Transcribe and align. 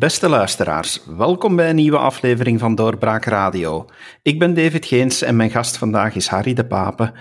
Beste 0.00 0.28
luisteraars, 0.28 1.02
welkom 1.16 1.56
bij 1.56 1.68
een 1.68 1.76
nieuwe 1.76 1.98
aflevering 1.98 2.60
van 2.60 2.74
Doorbraak 2.74 3.24
Radio. 3.24 3.86
Ik 4.22 4.38
ben 4.38 4.54
David 4.54 4.86
Geens 4.86 5.22
en 5.22 5.36
mijn 5.36 5.50
gast 5.50 5.76
vandaag 5.76 6.14
is 6.14 6.28
Harry 6.28 6.54
de 6.54 6.66
Pape, 6.66 7.12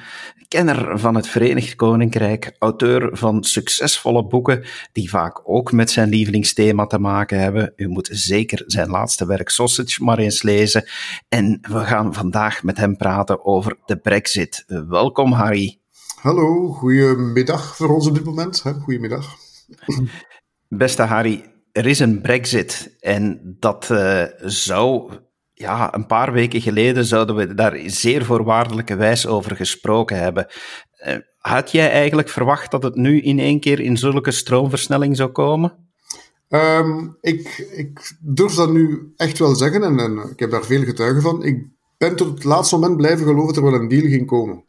kenner 0.48 1.00
van 1.00 1.16
het 1.16 1.28
Verenigd 1.28 1.76
Koninkrijk, 1.76 2.56
auteur 2.60 3.10
van 3.12 3.44
succesvolle 3.44 4.28
boeken 4.28 4.66
die 4.92 5.10
vaak 5.10 5.42
ook 5.44 5.72
met 5.72 5.90
zijn 5.92 6.10
lievelingsthema 6.10 6.86
te 6.86 7.00
maken 7.00 7.40
hebben. 7.40 7.74
U 7.76 7.88
moet 7.88 8.10
zeker 8.12 8.64
zijn 8.66 8.90
laatste 8.90 9.26
werk 9.26 9.50
Sausage 9.50 10.04
maar 10.04 10.18
eens 10.18 10.44
lezen. 10.44 10.86
En 11.30 11.60
we 11.62 11.80
gaan 11.80 12.14
vandaag 12.14 12.64
met 12.64 12.78
hem 12.78 12.98
praten 12.98 13.46
over 13.46 13.78
de 13.86 13.98
Brexit. 13.98 14.64
Welkom 14.68 15.32
Harry. 15.32 15.80
Hallo, 16.22 16.68
goedemiddag 16.72 17.76
voor 17.76 17.96
ons 17.96 18.08
op 18.08 18.16
dit 18.16 18.24
moment. 18.24 18.64
Goedemiddag. 18.84 19.36
Beste 20.68 21.04
Harry, 21.04 21.59
er 21.80 21.86
is 21.86 22.00
een 22.00 22.22
brexit 22.22 22.96
en 23.00 23.56
dat 23.60 23.90
uh, 23.92 24.24
zou, 24.40 25.12
ja, 25.54 25.94
een 25.94 26.06
paar 26.06 26.32
weken 26.32 26.62
geleden 26.62 27.06
zouden 27.06 27.36
we 27.36 27.54
daar 27.54 27.80
zeer 27.86 28.26
voorwaardelijke 28.26 28.96
wijs 28.96 29.28
over 29.28 29.56
gesproken 29.56 30.20
hebben. 30.20 30.48
Uh, 31.08 31.16
had 31.38 31.72
jij 31.72 31.92
eigenlijk 31.92 32.30
verwacht 32.30 32.72
dat 32.72 32.84
het 32.84 32.96
nu 32.96 33.22
in 33.22 33.40
één 33.40 33.60
keer 33.60 33.80
in 33.80 33.98
zulke 33.98 34.32
stroomversnelling 34.32 35.16
zou 35.16 35.30
komen? 35.30 35.74
Um, 36.50 37.18
ik, 37.22 37.70
ik 37.76 38.18
durf 38.22 38.54
dat 38.54 38.72
nu 38.72 39.14
echt 39.16 39.38
wel 39.38 39.56
zeggen 39.56 39.84
en, 39.84 40.00
en, 40.00 40.30
ik 40.32 40.40
heb 40.40 40.52
daar 40.52 40.66
veel 40.66 40.84
getuigen 40.84 41.22
van. 41.22 41.44
Ik 41.44 41.68
ben 41.98 42.16
tot 42.16 42.28
het 42.28 42.44
laatste 42.44 42.76
moment 42.76 42.98
blijven 42.98 43.26
geloven 43.26 43.54
dat 43.54 43.64
er 43.64 43.72
wel 43.72 43.80
een 43.80 43.88
deal 43.88 44.08
ging 44.10 44.28
komen. 44.28 44.64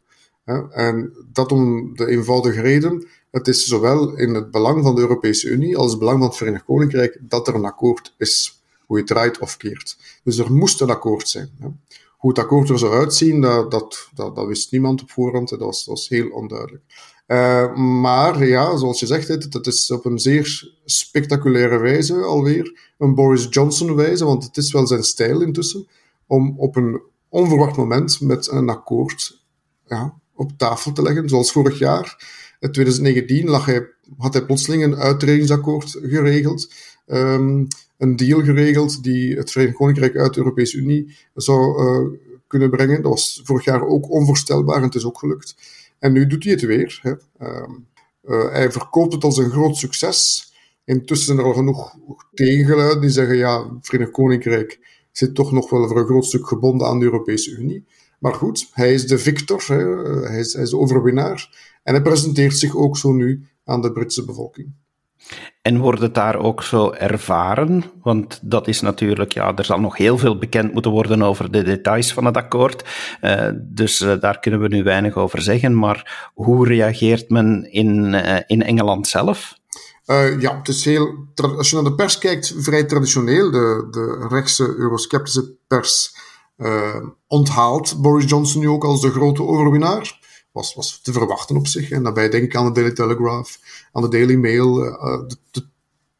En 0.71 1.13
dat 1.31 1.51
om 1.51 1.95
de 1.95 2.07
eenvoudige 2.07 2.61
reden 2.61 3.07
het 3.31 3.47
is 3.47 3.65
zowel 3.65 4.15
in 4.15 4.33
het 4.33 4.51
belang 4.51 4.83
van 4.83 4.95
de 4.95 5.01
Europese 5.01 5.49
Unie 5.49 5.77
als 5.77 5.91
het 5.91 5.99
belang 5.99 6.17
van 6.17 6.27
het 6.27 6.37
Verenigd 6.37 6.65
Koninkrijk 6.65 7.17
dat 7.21 7.47
er 7.47 7.55
een 7.55 7.65
akkoord 7.65 8.15
is, 8.17 8.63
hoe 8.85 8.97
je 8.97 9.03
draait 9.03 9.39
of 9.39 9.57
keert. 9.57 9.97
Dus 10.23 10.37
er 10.37 10.53
moest 10.53 10.81
een 10.81 10.89
akkoord 10.89 11.29
zijn. 11.29 11.49
Hoe 12.17 12.29
het 12.29 12.39
akkoord 12.39 12.69
er 12.69 12.79
zou 12.79 12.93
uitzien, 12.93 13.41
dat, 13.41 13.71
dat, 13.71 14.09
dat, 14.13 14.35
dat 14.35 14.47
wist 14.47 14.71
niemand 14.71 15.01
op 15.01 15.11
voorhand. 15.11 15.49
Dat 15.49 15.59
was, 15.59 15.85
was 15.85 16.09
heel 16.09 16.29
onduidelijk. 16.29 16.83
Uh, 17.27 17.75
maar 17.75 18.47
ja, 18.47 18.77
zoals 18.77 18.99
je 18.99 19.05
zegt, 19.05 19.27
het, 19.27 19.53
het 19.53 19.67
is 19.67 19.91
op 19.91 20.05
een 20.05 20.19
zeer 20.19 20.73
spectaculaire 20.85 21.77
wijze 21.77 22.15
alweer 22.15 22.93
een 22.97 23.15
Boris 23.15 23.47
Johnson 23.49 23.95
wijze, 23.95 24.25
want 24.25 24.43
het 24.43 24.57
is 24.57 24.71
wel 24.71 24.87
zijn 24.87 25.03
stijl 25.03 25.41
intussen, 25.41 25.87
om 26.27 26.59
op 26.59 26.75
een 26.75 27.01
onverwacht 27.29 27.77
moment 27.77 28.21
met 28.21 28.47
een 28.47 28.69
akkoord 28.69 29.43
ja, 29.85 30.20
op 30.41 30.57
tafel 30.57 30.91
te 30.91 31.01
leggen, 31.01 31.29
zoals 31.29 31.51
vorig 31.51 31.79
jaar. 31.79 32.29
In 32.59 32.71
2019 32.71 33.49
lag 33.49 33.65
hij, 33.65 33.87
had 34.17 34.33
hij 34.33 34.45
plotseling 34.45 34.83
een 34.83 34.95
uittredingsakkoord 34.95 35.97
geregeld. 36.01 36.73
Um, 37.07 37.67
een 37.97 38.15
deal 38.15 38.43
geregeld 38.43 39.03
die 39.03 39.35
het 39.35 39.51
Verenigd 39.51 39.77
Koninkrijk 39.77 40.15
uit 40.15 40.33
de 40.33 40.39
Europese 40.39 40.77
Unie 40.77 41.15
zou 41.33 41.83
uh, 41.83 42.19
kunnen 42.47 42.69
brengen. 42.69 43.01
Dat 43.01 43.11
was 43.11 43.41
vorig 43.43 43.65
jaar 43.65 43.87
ook 43.87 44.09
onvoorstelbaar 44.09 44.77
en 44.77 44.83
het 44.83 44.95
is 44.95 45.05
ook 45.05 45.19
gelukt. 45.19 45.55
En 45.99 46.11
nu 46.11 46.27
doet 46.27 46.43
hij 46.43 46.53
het 46.53 46.61
weer. 46.61 46.99
Hè. 47.01 47.11
Um, 47.47 47.87
uh, 48.25 48.51
hij 48.51 48.71
verkoopt 48.71 49.13
het 49.13 49.23
als 49.23 49.37
een 49.37 49.51
groot 49.51 49.77
succes. 49.77 50.51
Intussen 50.85 51.27
zijn 51.27 51.37
er 51.37 51.43
al 51.43 51.53
genoeg 51.53 51.95
tegengeluiden 52.33 53.01
die 53.01 53.09
zeggen, 53.09 53.37
ja, 53.37 53.73
het 53.75 53.85
Verenigd 53.85 54.11
Koninkrijk 54.11 54.79
zit 55.11 55.35
toch 55.35 55.51
nog 55.51 55.69
wel 55.69 55.87
voor 55.87 55.99
een 55.99 56.05
groot 56.05 56.25
stuk 56.25 56.47
gebonden 56.47 56.87
aan 56.87 56.99
de 56.99 57.05
Europese 57.05 57.51
Unie. 57.51 57.85
Maar 58.21 58.33
goed, 58.33 58.69
hij 58.73 58.93
is 58.93 59.07
de 59.07 59.17
victor. 59.17 59.63
Hij, 59.67 60.39
is, 60.39 60.53
hij 60.53 60.63
is 60.63 60.69
de 60.69 60.77
overwinnaar. 60.77 61.49
En 61.83 61.93
hij 61.93 62.01
presenteert 62.03 62.57
zich 62.57 62.75
ook 62.75 62.97
zo 62.97 63.11
nu 63.11 63.47
aan 63.65 63.81
de 63.81 63.91
Britse 63.91 64.25
bevolking. 64.25 64.73
En 65.61 65.77
wordt 65.77 66.01
het 66.01 66.13
daar 66.13 66.35
ook 66.35 66.63
zo 66.63 66.91
ervaren? 66.91 67.83
Want 68.01 68.39
dat 68.41 68.67
is 68.67 68.81
natuurlijk, 68.81 69.31
ja, 69.31 69.55
er 69.55 69.65
zal 69.65 69.79
nog 69.79 69.97
heel 69.97 70.17
veel 70.17 70.37
bekend 70.37 70.73
moeten 70.73 70.91
worden 70.91 71.21
over 71.21 71.51
de 71.51 71.63
details 71.63 72.13
van 72.13 72.25
het 72.25 72.37
akkoord. 72.37 72.83
Uh, 73.21 73.49
dus 73.55 74.01
uh, 74.01 74.19
daar 74.19 74.39
kunnen 74.39 74.61
we 74.61 74.67
nu 74.67 74.83
weinig 74.83 75.15
over 75.15 75.41
zeggen. 75.41 75.77
Maar 75.77 76.29
hoe 76.33 76.67
reageert 76.67 77.29
men 77.29 77.71
in, 77.71 78.13
uh, 78.13 78.37
in 78.47 78.63
Engeland 78.63 79.07
zelf? 79.07 79.59
ja, 80.39 80.57
het 80.57 80.67
is 80.67 80.85
heel, 80.85 81.27
als 81.35 81.69
je 81.69 81.75
naar 81.75 81.83
de 81.83 81.95
pers 81.95 82.17
kijkt, 82.17 82.53
vrij 82.57 82.83
traditioneel. 82.83 83.51
De, 83.51 83.87
de 83.91 84.27
rechtse 84.29 84.75
eurosceptische 84.77 85.53
pers 85.67 86.15
onthaalt 87.27 88.01
Boris 88.01 88.29
Johnson 88.29 88.61
nu 88.61 88.69
ook 88.69 88.83
als 88.83 89.01
de 89.01 89.11
grote 89.11 89.43
overwinnaar 89.43 90.19
was, 90.51 90.75
was 90.75 91.01
te 91.01 91.11
verwachten 91.11 91.55
op 91.55 91.67
zich. 91.67 91.91
En 91.91 92.03
daarbij 92.03 92.29
denk 92.29 92.43
ik 92.43 92.55
aan 92.55 92.65
de 92.65 92.71
Daily 92.71 92.91
Telegraph, 92.91 93.57
aan 93.91 94.01
de 94.01 94.07
Daily 94.07 94.35
Mail, 94.35 94.85
uh, 94.85 95.27
de, 95.27 95.37
de, 95.51 95.69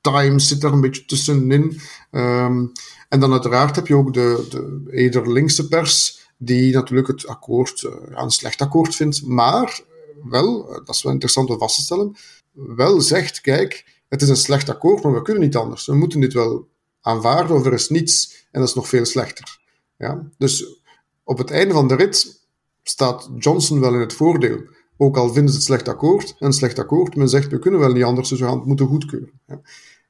Times 0.02 0.48
zit 0.48 0.62
daar 0.62 0.74
een 0.74 0.82
beetje 0.82 1.06
tussenin. 1.06 1.80
Um, 2.12 2.72
en 3.10 3.20
dan 3.20 3.32
uiteraard 3.32 3.76
heb 3.76 3.88
je 3.88 3.96
ook 3.96 4.14
de, 4.14 4.46
de 4.50 4.88
eerder 4.92 5.32
linkse 5.32 5.68
pers, 5.68 6.20
die 6.38 6.74
natuurlijk 6.74 7.08
het 7.08 7.28
akkoord 7.28 7.88
een 8.10 8.32
slecht 8.32 8.62
akkoord 8.62 8.96
vindt, 8.96 9.26
maar 9.26 9.82
wel, 10.24 10.66
dat 10.86 10.96
is 10.96 11.04
wel 11.04 11.12
interessant 11.12 11.50
om 11.50 11.58
vast 11.58 11.76
te 11.76 11.82
stellen, 11.82 12.16
wel 12.54 13.02
zegt, 13.02 13.42
kijk, 13.42 13.86
het 14.10 14.22
is 14.22 14.30
een 14.30 14.36
slecht 14.36 14.70
akkoord, 14.70 15.04
maar 15.04 15.14
we 15.14 15.22
kunnen 15.22 15.44
niet 15.44 15.56
anders. 15.56 15.86
We 15.86 15.96
moeten 15.96 16.20
dit 16.20 16.34
wel 16.34 16.68
aanvaarden 17.02 17.56
of 17.56 17.66
er 17.66 17.74
is 17.74 17.90
niets 17.90 18.46
en 18.52 18.60
dat 18.60 18.70
is 18.70 18.76
nog 18.76 18.88
veel 18.88 19.06
slechter. 19.06 19.61
Ja? 20.02 20.30
Dus 20.38 20.82
op 21.24 21.38
het 21.38 21.52
einde 21.52 21.74
van 21.74 21.88
de 21.88 21.96
rit 21.96 22.46
staat 22.84 23.30
Johnson 23.38 23.80
wel 23.80 23.94
in 23.94 24.00
het 24.00 24.14
voordeel. 24.14 24.60
Ook 24.98 25.18
al 25.18 25.34
vinden 25.34 25.50
ze 25.50 25.56
het 25.56 25.66
slecht 25.66 25.88
akkoord, 25.88 26.36
een 26.40 26.54
slecht 26.54 26.80
akkoord, 26.80 27.16
men 27.16 27.30
zegt 27.30 27.52
we 27.52 27.60
kunnen 27.60 27.80
wel 27.80 27.92
niet 27.92 28.04
anders, 28.04 28.30
dus 28.30 28.40
we 28.40 28.46
gaan 28.46 28.58
het 28.58 28.66
moeten 28.66 28.88
goedkeuren. 28.88 29.42
Hij 29.46 29.60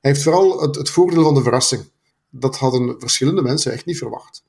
heeft 0.01 0.23
vooral 0.23 0.61
het, 0.61 0.75
het 0.75 0.89
voordeel 0.89 1.23
van 1.23 1.33
de 1.33 1.41
verrassing. 1.41 1.81
Dat 2.29 2.57
hadden 2.57 2.95
verschillende 2.99 3.41
mensen 3.41 3.71
echt 3.71 3.85
niet 3.85 3.97
verwacht. 3.97 4.43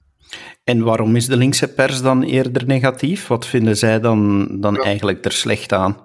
En 0.64 0.82
waarom 0.82 1.16
is 1.16 1.26
de 1.26 1.36
linkse 1.36 1.68
pers 1.68 2.02
dan 2.02 2.22
eerder 2.22 2.66
negatief? 2.66 3.26
Wat 3.26 3.46
vinden 3.46 3.76
zij 3.76 4.00
dan, 4.00 4.48
dan 4.60 4.76
eigenlijk 4.76 5.24
er 5.24 5.32
slecht 5.32 5.72
aan? 5.72 5.96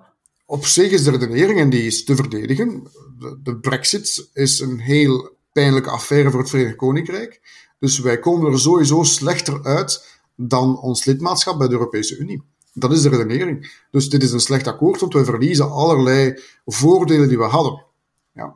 Op 0.46 0.66
zich 0.66 0.92
is 0.92 1.04
de 1.04 1.12
redenering, 1.12 1.60
en 1.60 1.70
die 1.70 1.86
is 1.86 2.04
te 2.04 2.16
verdedigen. 2.16 2.88
De, 3.20 3.40
de 3.44 3.58
brexit 3.58 4.30
is 4.34 4.60
een 4.60 4.80
heel 4.80 5.38
pijnlijke 5.52 5.90
affaire 5.90 6.32
voor 6.32 6.40
het 6.40 6.50
Verenigd 6.50 6.76
Koninkrijk. 6.76 7.42
Dus 7.80 8.00
wij 8.00 8.20
komen 8.20 8.52
er 8.52 8.60
sowieso 8.60 9.04
slechter 9.04 9.64
uit 9.64 10.20
dan 10.36 10.80
ons 10.80 11.06
lidmaatschap 11.06 11.58
bij 11.58 11.68
de 11.68 11.74
Europese 11.74 12.18
Unie. 12.18 12.42
Dat 12.74 12.92
is 12.92 13.02
de 13.02 13.10
redenering. 13.10 13.86
Dus 13.92 14.10
dit 14.10 14.24
is 14.24 14.32
een 14.32 14.40
slecht 14.40 14.68
akkoord, 14.68 15.00
want 15.00 15.14
we 15.14 15.26
verliezen 15.26 15.72
allerlei 15.72 16.40
voordelen 16.66 17.28
die 17.28 17.38
we 17.38 17.44
hadden. 17.44 17.86
Ja, 18.34 18.56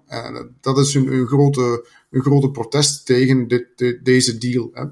dat 0.62 0.78
is 0.78 0.94
een, 0.94 1.14
een, 1.14 1.28
grote, 1.28 1.88
een 2.10 2.22
grote 2.22 2.52
protest 2.52 3.06
tegen 3.06 3.48
dit, 3.48 3.66
deze 4.04 4.38
deal. 4.38 4.70
Hè. 4.74 4.84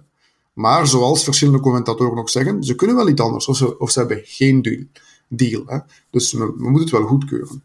Maar 0.53 0.87
zoals 0.87 1.23
verschillende 1.23 1.59
commentatoren 1.59 2.17
ook 2.17 2.29
zeggen, 2.29 2.63
ze 2.63 2.75
kunnen 2.75 2.95
wel 2.95 3.05
niet 3.05 3.19
anders, 3.19 3.47
of 3.47 3.57
ze, 3.57 3.79
of 3.79 3.95
hebben 3.95 4.21
geen 4.23 4.89
deal. 5.27 5.63
hè. 5.65 5.77
Dus 6.09 6.31
we, 6.31 6.45
we 6.45 6.69
moeten 6.69 6.81
het 6.81 6.91
wel 6.91 7.07
goedkeuren. 7.07 7.63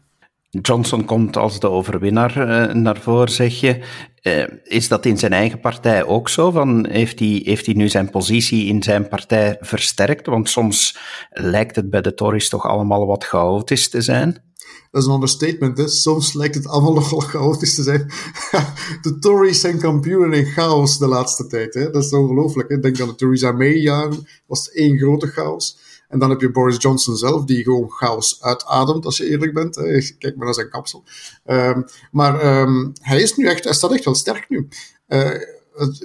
Johnson 0.49 1.05
komt 1.05 1.37
als 1.37 1.59
de 1.59 1.69
overwinnaar 1.69 2.37
uh, 2.37 2.73
naar 2.73 3.01
voren, 3.01 3.31
zeg 3.31 3.59
je. 3.59 3.83
Uh, 4.27 4.43
is 4.63 4.87
dat 4.87 5.05
in 5.05 5.17
zijn 5.17 5.33
eigen 5.33 5.59
partij 5.59 6.05
ook 6.05 6.29
zo? 6.29 6.51
Van, 6.51 6.87
heeft, 6.87 7.19
hij, 7.19 7.41
heeft 7.43 7.65
hij 7.65 7.75
nu 7.75 7.89
zijn 7.89 8.09
positie 8.09 8.65
in 8.65 8.83
zijn 8.83 9.07
partij 9.07 9.57
versterkt? 9.59 10.25
Want 10.25 10.49
soms 10.49 10.97
lijkt 11.29 11.75
het 11.75 11.89
bij 11.89 12.01
de 12.01 12.13
Tories 12.13 12.49
toch 12.49 12.65
allemaal 12.65 13.05
wat 13.05 13.23
chaotisch 13.23 13.89
te 13.89 14.01
zijn. 14.01 14.43
Dat 14.91 15.01
is 15.01 15.07
een 15.07 15.13
understatement. 15.13 15.77
Hè? 15.77 15.87
Soms 15.87 16.33
lijkt 16.33 16.55
het 16.55 16.67
allemaal 16.67 16.93
nogal 16.93 17.19
chaotisch 17.19 17.75
te 17.75 17.83
zijn. 17.83 18.11
de 19.01 19.17
Tories 19.19 19.59
zijn 19.59 19.79
kampioenen 19.79 20.33
in 20.33 20.45
chaos 20.45 20.97
de 20.97 21.07
laatste 21.07 21.47
tijd. 21.47 21.73
Hè? 21.73 21.91
Dat 21.91 22.03
is 22.03 22.13
ongelooflijk. 22.13 22.81
Denk 22.81 22.99
aan 22.99 23.07
de 23.07 23.15
Theresa 23.15 23.51
May-jaren. 23.51 24.27
was 24.47 24.71
één 24.71 24.97
grote 24.97 25.27
chaos. 25.27 25.77
En 26.07 26.19
dan 26.19 26.29
heb 26.29 26.41
je 26.41 26.51
Boris 26.51 26.81
Johnson 26.81 27.15
zelf, 27.15 27.45
die 27.45 27.63
gewoon 27.63 27.89
chaos 27.89 28.41
uitademt, 28.41 29.05
als 29.05 29.17
je 29.17 29.29
eerlijk 29.29 29.53
bent. 29.53 29.75
Kijk 30.17 30.35
maar 30.35 30.45
naar 30.45 30.53
zijn 30.53 30.69
kapsel. 30.69 31.03
Um, 31.45 31.85
maar 32.11 32.61
um, 32.61 32.91
hij 33.01 33.21
is 33.21 33.35
nu 33.35 33.47
echt, 33.47 33.63
hij 33.63 33.73
staat 33.73 33.93
echt 33.93 34.05
wel 34.05 34.15
sterk 34.15 34.49
nu. 34.49 34.67
Uh, 35.07 35.31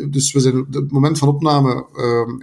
dus 0.08 0.32
we 0.32 0.40
zijn 0.40 0.66
het 0.70 0.90
moment 0.90 1.18
van 1.18 1.28
opname 1.28 1.86
um, 1.96 2.42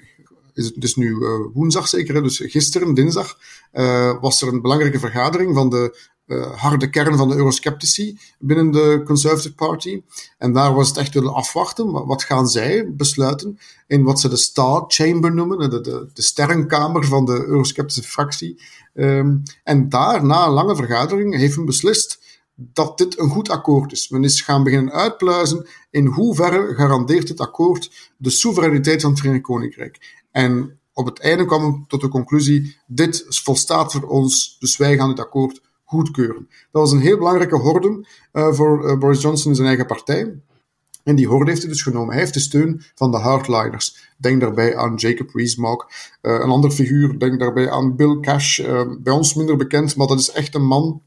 is 0.53 0.65
het 0.65 0.81
dus 0.81 0.95
nu 0.95 1.09
uh, 1.09 1.39
woensdag 1.53 1.87
zeker, 1.87 2.23
dus 2.23 2.37
gisteren, 2.45 2.93
dinsdag, 2.93 3.37
uh, 3.73 4.21
was 4.21 4.41
er 4.41 4.47
een 4.47 4.61
belangrijke 4.61 4.99
vergadering 4.99 5.55
van 5.55 5.69
de 5.69 6.07
uh, 6.27 6.55
harde 6.55 6.89
kern 6.89 7.17
van 7.17 7.29
de 7.29 7.35
eurosceptici 7.35 8.19
binnen 8.39 8.71
de 8.71 9.01
Conservative 9.05 9.55
Party. 9.55 10.01
En 10.37 10.53
daar 10.53 10.73
was 10.73 10.87
het 10.87 10.97
echt 10.97 11.13
willen 11.13 11.33
afwachten. 11.33 12.05
Wat 12.05 12.23
gaan 12.23 12.47
zij 12.47 12.93
besluiten 12.93 13.59
in 13.87 14.03
wat 14.03 14.19
ze 14.19 14.29
de 14.29 14.37
Star 14.37 14.83
Chamber 14.87 15.33
noemen, 15.33 15.69
de, 15.69 15.81
de, 15.81 16.09
de 16.13 16.21
sterrenkamer 16.21 17.05
van 17.05 17.25
de 17.25 17.45
eurosceptische 17.45 18.03
fractie. 18.03 18.61
Um, 18.93 19.43
en 19.63 19.89
daar, 19.89 20.25
na 20.25 20.45
een 20.45 20.51
lange 20.51 20.75
vergadering, 20.75 21.35
heeft 21.35 21.57
men 21.57 21.65
beslist 21.65 22.19
dat 22.55 22.97
dit 22.97 23.19
een 23.19 23.29
goed 23.29 23.49
akkoord 23.49 23.91
is. 23.91 24.09
Men 24.09 24.23
is 24.23 24.41
gaan 24.41 24.63
beginnen 24.63 24.93
uitpluizen 24.93 25.67
in 25.89 26.05
hoeverre 26.05 26.75
garandeert 26.75 27.29
het 27.29 27.39
akkoord 27.39 28.11
de 28.17 28.29
soevereiniteit 28.29 29.01
van 29.01 29.09
het 29.09 29.19
Verenigd 29.19 29.43
Koninkrijk. 29.43 30.21
En 30.31 30.79
op 30.93 31.05
het 31.05 31.19
einde 31.19 31.45
kwam 31.45 31.61
men 31.61 31.85
tot 31.87 32.01
de 32.01 32.07
conclusie, 32.07 32.77
dit 32.87 33.25
volstaat 33.27 33.91
voor 33.91 34.07
ons, 34.07 34.55
dus 34.59 34.77
wij 34.77 34.97
gaan 34.97 35.09
het 35.09 35.19
akkoord 35.19 35.61
goedkeuren. 35.87 36.47
Dat 36.71 36.81
was 36.81 36.91
een 36.91 36.99
heel 36.99 37.17
belangrijke 37.17 37.55
horde 37.55 38.05
uh, 38.33 38.53
voor 38.53 38.85
uh, 38.85 38.97
Boris 38.97 39.21
Johnson 39.21 39.49
in 39.49 39.55
zijn 39.55 39.67
eigen 39.67 39.85
partij. 39.85 40.39
En 41.03 41.15
die 41.15 41.27
horde 41.27 41.49
heeft 41.49 41.61
hij 41.61 41.71
dus 41.71 41.81
genomen. 41.81 42.09
Hij 42.09 42.19
heeft 42.19 42.33
de 42.33 42.39
steun 42.39 42.81
van 42.95 43.11
de 43.11 43.17
hardliners. 43.17 44.13
Denk 44.17 44.41
daarbij 44.41 44.75
aan 44.75 44.95
Jacob 44.95 45.29
Rees-Mogg. 45.33 45.85
Uh, 46.21 46.33
een 46.33 46.49
ander 46.49 46.71
figuur, 46.71 47.19
denk 47.19 47.39
daarbij 47.39 47.69
aan 47.69 47.95
Bill 47.95 48.19
Cash. 48.19 48.61
Bij 48.99 49.13
ons 49.13 49.33
minder 49.33 49.57
bekend, 49.57 49.95
maar 49.95 50.07
dat 50.07 50.19
is 50.19 50.31
echt 50.31 50.55
een 50.55 50.65
man 50.65 51.01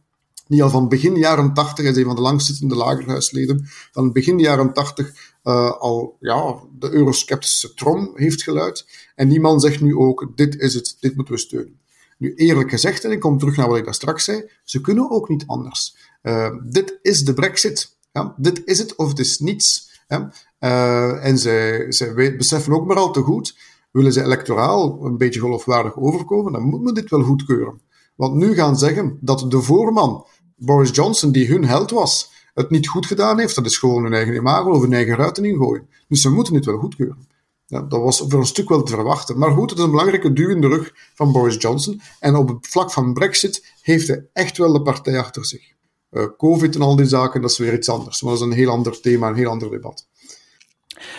die 0.51 0.63
al 0.63 0.71
van 0.71 0.89
begin 0.89 1.17
jaren 1.17 1.55
80, 1.55 1.85
hij 1.85 1.93
is 1.93 1.99
een 1.99 2.05
van 2.05 2.15
de 2.15 2.21
langzittende 2.21 2.75
lagerhuisleden, 2.75 3.67
van 3.93 4.13
begin 4.13 4.39
jaren 4.39 4.73
80 4.73 5.33
uh, 5.45 5.71
al 5.71 6.17
ja, 6.21 6.61
de 6.79 6.91
eurosceptische 6.91 7.75
trom 7.75 8.11
heeft 8.15 8.43
geluid. 8.43 8.87
En 9.15 9.29
die 9.29 9.41
man 9.41 9.61
zegt 9.61 9.81
nu 9.81 9.97
ook, 9.97 10.33
dit 10.35 10.61
is 10.61 10.75
het, 10.75 10.97
dit 11.01 11.17
moeten 11.17 11.35
we 11.35 11.41
steunen. 11.41 11.80
Nu, 12.21 12.35
eerlijk 12.35 12.71
gezegd, 12.71 13.05
en 13.05 13.11
ik 13.11 13.21
kom 13.21 13.39
terug 13.39 13.57
naar 13.57 13.69
wat 13.69 13.77
ik 13.77 13.85
daar 13.85 13.95
straks 13.95 14.25
zei, 14.25 14.51
ze 14.65 14.81
kunnen 14.81 15.11
ook 15.11 15.29
niet 15.29 15.45
anders. 15.47 15.97
Uh, 16.23 16.51
dit 16.65 16.99
is 17.03 17.25
de 17.25 17.35
brexit. 17.35 17.97
Ja, 18.13 18.35
dit 18.37 18.63
is 18.65 18.79
het 18.79 18.95
of 18.95 19.09
het 19.09 19.19
is 19.19 19.39
niets. 19.39 19.91
Uh, 20.09 21.25
en 21.25 21.39
zij, 21.39 21.93
zij 21.93 22.37
beseffen 22.37 22.73
ook 22.73 22.87
maar 22.87 22.97
al 22.97 23.13
te 23.13 23.21
goed, 23.21 23.59
willen 23.91 24.13
ze 24.13 24.23
electoraal 24.23 25.05
een 25.05 25.17
beetje 25.17 25.41
geloofwaardig 25.41 25.97
overkomen, 25.97 26.53
dan 26.53 26.63
moet 26.63 26.83
men 26.83 26.95
dit 26.95 27.11
wel 27.11 27.23
goedkeuren. 27.23 27.81
Want 28.17 28.35
nu 28.35 28.55
gaan 28.55 28.79
zeggen 28.79 29.19
dat 29.21 29.51
de 29.51 29.61
voorman, 29.61 30.27
Boris 30.57 30.91
Johnson, 30.93 31.33
die 31.33 31.49
hun 31.49 31.65
held 31.65 31.91
was, 31.91 32.31
het 32.55 32.71
niet 32.71 32.89
goed 32.89 33.07
gedaan 33.07 33.39
heeft, 33.39 33.55
dat 33.55 33.67
is 33.67 33.79
gewoon 33.79 34.03
hun 34.03 34.15
eigen 34.15 34.35
imago 34.35 34.71
of 34.71 34.83
hun 34.83 34.93
eigen 34.93 35.17
ruiten 35.17 35.45
ingooien. 35.45 35.89
Dus 36.09 36.21
ze 36.21 36.31
moeten 36.31 36.53
dit 36.53 36.65
wel 36.65 36.79
goedkeuren. 36.79 37.29
Ja, 37.71 37.81
dat 37.81 38.01
was 38.01 38.25
voor 38.29 38.41
een 38.41 38.47
stuk 38.47 38.69
wel 38.69 38.83
te 38.83 38.93
verwachten. 38.93 39.39
Maar 39.39 39.51
goed, 39.51 39.71
het 39.71 39.79
is 39.79 39.85
een 39.85 39.91
belangrijke 39.91 40.33
duw 40.33 40.49
in 40.49 40.61
de 40.61 40.69
rug 40.69 40.93
van 41.15 41.33
Boris 41.33 41.57
Johnson. 41.59 42.01
En 42.21 42.37
op 42.37 42.49
het 42.49 42.67
vlak 42.67 42.93
van 42.93 43.13
Brexit 43.13 43.75
heeft 43.83 44.09
hij 44.09 44.27
echt 44.33 44.59
wel 44.59 44.73
de 44.73 44.83
partij 44.83 45.19
achter 45.19 45.47
zich. 45.47 45.63
Uh, 46.11 46.25
Covid 46.37 46.75
en 46.75 46.83
al 46.83 46.97
die 46.97 47.07
zaken, 47.07 47.41
dat 47.41 47.51
is 47.51 47.59
weer 47.59 47.75
iets 47.75 47.89
anders. 47.89 48.23
Maar 48.23 48.33
dat 48.33 48.41
is 48.41 48.47
een 48.47 48.53
heel 48.53 48.71
ander 48.71 49.01
thema, 49.01 49.29
een 49.29 49.35
heel 49.35 49.51
ander 49.51 49.71
debat. 49.71 50.09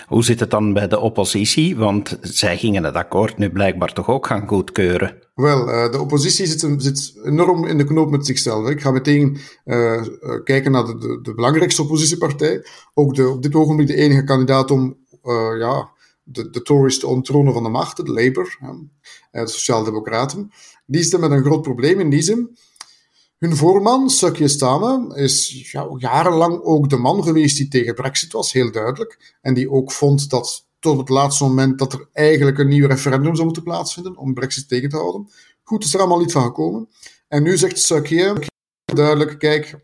Hoe 0.07 0.23
zit 0.23 0.39
het 0.39 0.49
dan 0.51 0.73
bij 0.73 0.87
de 0.87 0.99
oppositie? 0.99 1.77
Want 1.77 2.17
zij 2.21 2.57
gingen 2.57 2.83
het 2.83 2.95
akkoord 2.95 3.37
nu 3.37 3.49
blijkbaar 3.49 3.93
toch 3.93 4.09
ook 4.09 4.27
gaan 4.27 4.47
goedkeuren. 4.47 5.17
Wel, 5.35 5.67
uh, 5.67 5.91
de 5.91 5.99
oppositie 5.99 6.45
zit, 6.45 6.75
zit, 6.77 7.19
enorm 7.23 7.65
in 7.65 7.77
de 7.77 7.85
knoop 7.85 8.09
met 8.09 8.25
zichzelf. 8.25 8.69
Ik 8.69 8.81
ga 8.81 8.91
meteen 8.91 9.37
uh, 9.65 10.03
kijken 10.43 10.71
naar 10.71 10.85
de, 10.85 10.97
de, 10.97 11.19
de, 11.21 11.33
belangrijkste 11.33 11.81
oppositiepartij. 11.81 12.65
Ook 12.93 13.15
de, 13.15 13.29
op 13.29 13.41
dit 13.41 13.55
ogenblik 13.55 13.87
de 13.87 13.95
enige 13.95 14.23
kandidaat 14.23 14.71
om 14.71 14.97
ja, 15.59 15.89
de, 16.31 16.49
de 16.49 16.61
Tories 16.61 16.99
te 16.99 17.21
van 17.53 17.63
de 17.63 17.69
macht, 17.69 17.97
de 17.97 18.11
Labour, 18.11 18.57
de 19.31 19.47
Sociaaldemocraten. 19.47 20.51
Die 20.85 21.01
zitten 21.01 21.19
met 21.19 21.31
een 21.31 21.43
groot 21.43 21.61
probleem 21.61 21.99
in 21.99 22.09
die 22.09 22.21
zin 22.21 22.57
hun 23.41 23.55
voorman, 23.55 24.09
Sukje 24.09 24.47
Stame, 24.47 25.15
is 25.15 25.69
ja, 25.71 25.87
jarenlang 25.97 26.61
ook 26.63 26.89
de 26.89 26.97
man 26.97 27.23
geweest 27.23 27.57
die 27.57 27.67
tegen 27.67 27.93
Brexit 27.93 28.31
was, 28.31 28.51
heel 28.51 28.71
duidelijk. 28.71 29.37
En 29.41 29.53
die 29.53 29.71
ook 29.71 29.91
vond 29.91 30.29
dat 30.29 30.67
tot 30.79 30.97
het 30.97 31.09
laatste 31.09 31.43
moment 31.43 31.79
dat 31.79 31.93
er 31.93 32.09
eigenlijk 32.13 32.57
een 32.57 32.67
nieuw 32.67 32.87
referendum 32.87 33.33
zou 33.33 33.45
moeten 33.45 33.63
plaatsvinden 33.63 34.17
om 34.17 34.33
Brexit 34.33 34.67
tegen 34.67 34.89
te 34.89 34.95
houden. 34.95 35.31
Goed, 35.63 35.83
is 35.83 35.93
er 35.93 35.99
allemaal 35.99 36.19
niet 36.19 36.31
van 36.31 36.43
gekomen. 36.43 36.89
En 37.27 37.43
nu 37.43 37.57
zegt 37.57 37.79
Sukje 37.79 38.47
duidelijk, 38.85 39.39
kijk, 39.39 39.79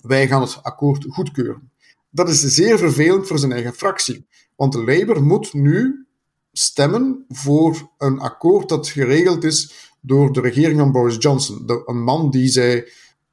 wij 0.00 0.28
gaan 0.28 0.40
het 0.40 0.62
akkoord 0.62 1.04
goedkeuren. 1.08 1.72
Dat 2.10 2.28
is 2.28 2.40
zeer 2.40 2.78
vervelend 2.78 3.26
voor 3.26 3.38
zijn 3.38 3.52
eigen 3.52 3.74
fractie. 3.74 4.26
Want 4.62 4.74
Labour 4.74 5.22
moet 5.22 5.52
nu 5.52 6.06
stemmen 6.52 7.24
voor 7.28 7.90
een 7.98 8.18
akkoord 8.18 8.68
dat 8.68 8.88
geregeld 8.88 9.44
is 9.44 9.90
door 10.00 10.32
de 10.32 10.40
regering 10.40 10.78
van 10.78 10.92
Boris 10.92 11.16
Johnson. 11.18 11.82
Een 11.86 12.02
man 12.02 12.30
die 12.30 12.48
zij 12.48 12.88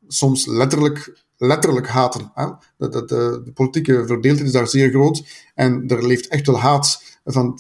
soms 0.08 0.46
letterlijk, 0.46 1.24
letterlijk 1.38 1.88
haten. 1.88 2.32
Hè? 2.34 2.46
De, 2.78 3.06
de, 3.06 3.52
politieke 3.54 4.06
verdeeldheid 4.06 4.48
is 4.48 4.54
daar 4.54 4.68
zeer 4.68 4.90
groot. 4.90 5.24
En 5.56 5.88
er 5.88 6.08
leeft 6.08 6.28
echt 6.28 6.48
wel 6.48 6.60
haat 6.60 7.04
van, 7.26 7.60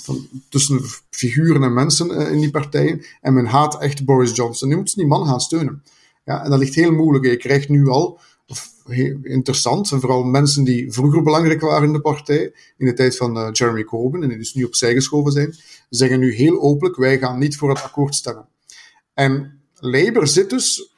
tussen 0.50 0.81
figuren 1.10 1.63
en 1.63 1.74
mensen 1.74 2.21
uh, 2.21 2.31
in 2.31 2.39
die 2.39 2.51
partijen. 2.51 3.06
En 3.21 3.33
men 3.33 3.45
haat 3.45 3.81
echt 3.81 4.06
Boris 4.06 4.36
Johnson. 4.36 4.69
Nu 4.69 4.75
moet 4.75 4.89
ze 4.89 4.95
die 4.95 5.07
man 5.07 5.25
gaan 5.25 5.42
steunen. 5.42 5.83
Ja, 6.25 6.44
en 6.44 6.50
dat 6.50 6.60
ligt 6.60 6.75
heel 6.75 6.92
moeilijk. 6.92 7.25
Je 7.25 7.38
krijgt 7.38 7.69
nu 7.69 7.88
al, 7.88 8.19
interessant, 9.24 9.91
en 9.91 10.00
vooral 10.00 10.24
mensen 10.24 10.63
die 10.63 10.91
vroeger 10.91 11.24
belangrijk 11.24 11.62
waren 11.62 11.88
in 11.88 11.94
de 11.94 12.01
partij, 12.01 12.53
in 12.77 12.86
de 12.86 12.94
tijd 12.94 13.18
van 13.18 13.38
uh, 13.38 13.50
Jeremy 13.51 13.83
Corbyn, 13.83 14.24
en 14.24 14.30
die 14.30 14.38
dus 14.38 14.53
nu 14.53 14.63
opzij 14.63 14.94
geschoven 14.94 15.31
zijn, 15.31 15.56
zeggen 15.89 16.19
nu 16.19 16.33
heel 16.33 16.62
openlijk, 16.62 16.97
wij 16.97 17.18
gaan 17.18 17.39
niet 17.39 17.57
voor 17.57 17.69
het 17.69 17.83
akkoord 17.83 18.15
stemmen. 18.15 18.47
En 19.13 19.59
Labour 19.80 20.27
zit 20.27 20.50
dus 20.50 20.94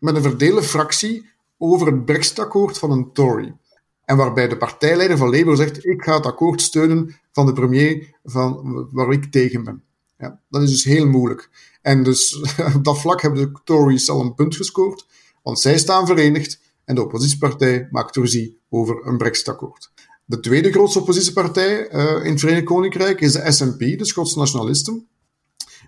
met 0.00 0.16
een 0.16 0.22
verdeelde 0.22 0.62
fractie 0.62 1.28
over 1.58 1.86
het 1.86 2.04
Brexit-akkoord 2.04 2.78
van 2.78 2.90
een 2.90 3.12
Tory. 3.12 3.56
En 4.04 4.16
waarbij 4.16 4.48
de 4.48 4.56
partijleider 4.56 5.16
van 5.16 5.30
Labour 5.30 5.56
zegt: 5.56 5.86
Ik 5.86 6.02
ga 6.02 6.14
het 6.14 6.26
akkoord 6.26 6.62
steunen 6.62 7.16
van 7.32 7.46
de 7.46 7.52
premier 7.52 8.14
van, 8.24 8.88
waar 8.92 9.12
ik 9.12 9.24
tegen 9.24 9.64
ben. 9.64 9.82
Ja, 10.18 10.40
dat 10.48 10.62
is 10.62 10.70
dus 10.70 10.84
heel 10.84 11.06
moeilijk. 11.06 11.50
En 11.82 12.02
dus 12.02 12.40
op 12.76 12.84
dat 12.84 13.00
vlak 13.00 13.22
hebben 13.22 13.40
de 13.40 13.60
Tories 13.64 14.10
al 14.10 14.20
een 14.20 14.34
punt 14.34 14.56
gescoord, 14.56 15.06
want 15.42 15.60
zij 15.60 15.78
staan 15.78 16.06
verenigd 16.06 16.60
en 16.88 16.94
de 16.94 17.02
oppositiepartij 17.02 17.88
maakt 17.90 18.16
ruzie 18.16 18.60
over 18.68 19.06
een 19.06 19.16
Brexit-akkoord. 19.16 19.90
De 20.24 20.40
tweede 20.40 20.72
grootste 20.72 20.98
oppositiepartij 20.98 21.92
uh, 21.92 22.24
in 22.24 22.30
het 22.30 22.40
Verenigd 22.40 22.64
Koninkrijk 22.64 23.20
is 23.20 23.32
de 23.32 23.52
SNP, 23.52 23.78
de 23.78 24.04
Schotse 24.04 24.38
nationalisten. 24.38 25.08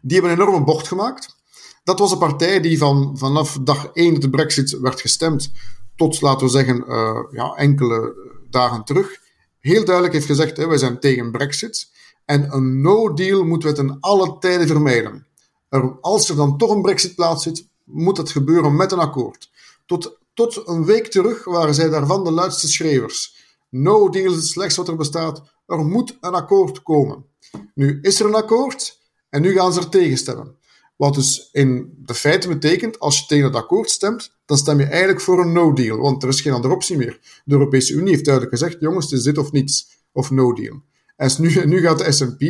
Die 0.02 0.18
hebben 0.20 0.30
een 0.30 0.40
enorme 0.40 0.64
bocht 0.64 0.88
gemaakt. 0.88 1.36
Dat 1.84 1.98
was 1.98 2.12
een 2.12 2.18
partij 2.18 2.60
die 2.60 2.78
van, 2.78 3.18
vanaf 3.18 3.58
dag 3.62 3.90
één 3.92 4.12
dat 4.12 4.22
de 4.22 4.30
brexit 4.30 4.78
werd 4.78 5.00
gestemd, 5.00 5.52
tot, 5.96 6.20
laten 6.20 6.46
we 6.46 6.52
zeggen, 6.52 6.84
uh, 6.88 7.18
ja, 7.30 7.54
enkele 7.54 8.14
dagen 8.50 8.84
terug, 8.84 9.20
heel 9.58 9.84
duidelijk 9.84 10.14
heeft 10.14 10.26
gezegd, 10.26 10.56
hè, 10.56 10.66
wij 10.66 10.78
zijn 10.78 11.00
tegen 11.00 11.30
brexit. 11.30 11.90
En 12.24 12.54
een 12.54 12.80
no-deal 12.80 13.44
moeten 13.44 13.68
we 13.68 13.74
ten 13.74 13.96
alle 14.00 14.36
tijden 14.38 14.66
vermijden. 14.66 15.26
Er, 15.68 16.00
als 16.00 16.28
er 16.28 16.36
dan 16.36 16.58
toch 16.58 16.70
een 16.70 16.82
brexit 16.82 17.14
plaatsvindt, 17.14 17.68
moet 17.84 18.16
dat 18.16 18.30
gebeuren 18.30 18.76
met 18.76 18.92
een 18.92 18.98
akkoord. 18.98 19.50
Tot, 19.86 20.18
tot 20.48 20.68
een 20.68 20.84
week 20.84 21.06
terug 21.06 21.44
waren 21.44 21.74
zij 21.74 21.88
daarvan 21.88 22.24
de 22.24 22.30
luidste 22.30 22.68
schreeuwers. 22.68 23.36
No 23.68 24.08
deal 24.08 24.30
is 24.30 24.36
het 24.36 24.46
slechtste 24.46 24.80
wat 24.80 24.90
er 24.90 24.96
bestaat. 24.96 25.42
Er 25.66 25.78
moet 25.78 26.18
een 26.20 26.34
akkoord 26.34 26.82
komen. 26.82 27.24
Nu 27.74 27.98
is 28.02 28.20
er 28.20 28.26
een 28.26 28.34
akkoord 28.34 28.98
en 29.30 29.42
nu 29.42 29.52
gaan 29.52 29.72
ze 29.72 29.80
er 29.80 29.88
tegen 29.88 30.16
stemmen. 30.16 30.56
Wat 30.96 31.14
dus 31.14 31.48
in 31.52 31.94
de 32.04 32.14
feiten 32.14 32.50
betekent, 32.50 32.98
als 32.98 33.18
je 33.18 33.26
tegen 33.26 33.44
het 33.44 33.54
akkoord 33.54 33.90
stemt, 33.90 34.36
dan 34.46 34.56
stem 34.56 34.78
je 34.78 34.84
eigenlijk 34.84 35.20
voor 35.20 35.40
een 35.40 35.52
no-deal, 35.52 35.98
want 35.98 36.22
er 36.22 36.28
is 36.28 36.40
geen 36.40 36.52
andere 36.52 36.74
optie 36.74 36.96
meer. 36.96 37.42
De 37.44 37.52
Europese 37.52 37.92
Unie 37.92 38.10
heeft 38.10 38.24
duidelijk 38.24 38.56
gezegd, 38.56 38.80
jongens, 38.80 39.04
het 39.04 39.18
is 39.18 39.24
dit 39.24 39.38
of 39.38 39.52
niets, 39.52 39.88
of 40.12 40.30
no-deal. 40.30 40.82
En 41.16 41.30
nu, 41.38 41.66
nu 41.66 41.80
gaat 41.80 41.98
de 41.98 42.12
S&P 42.12 42.42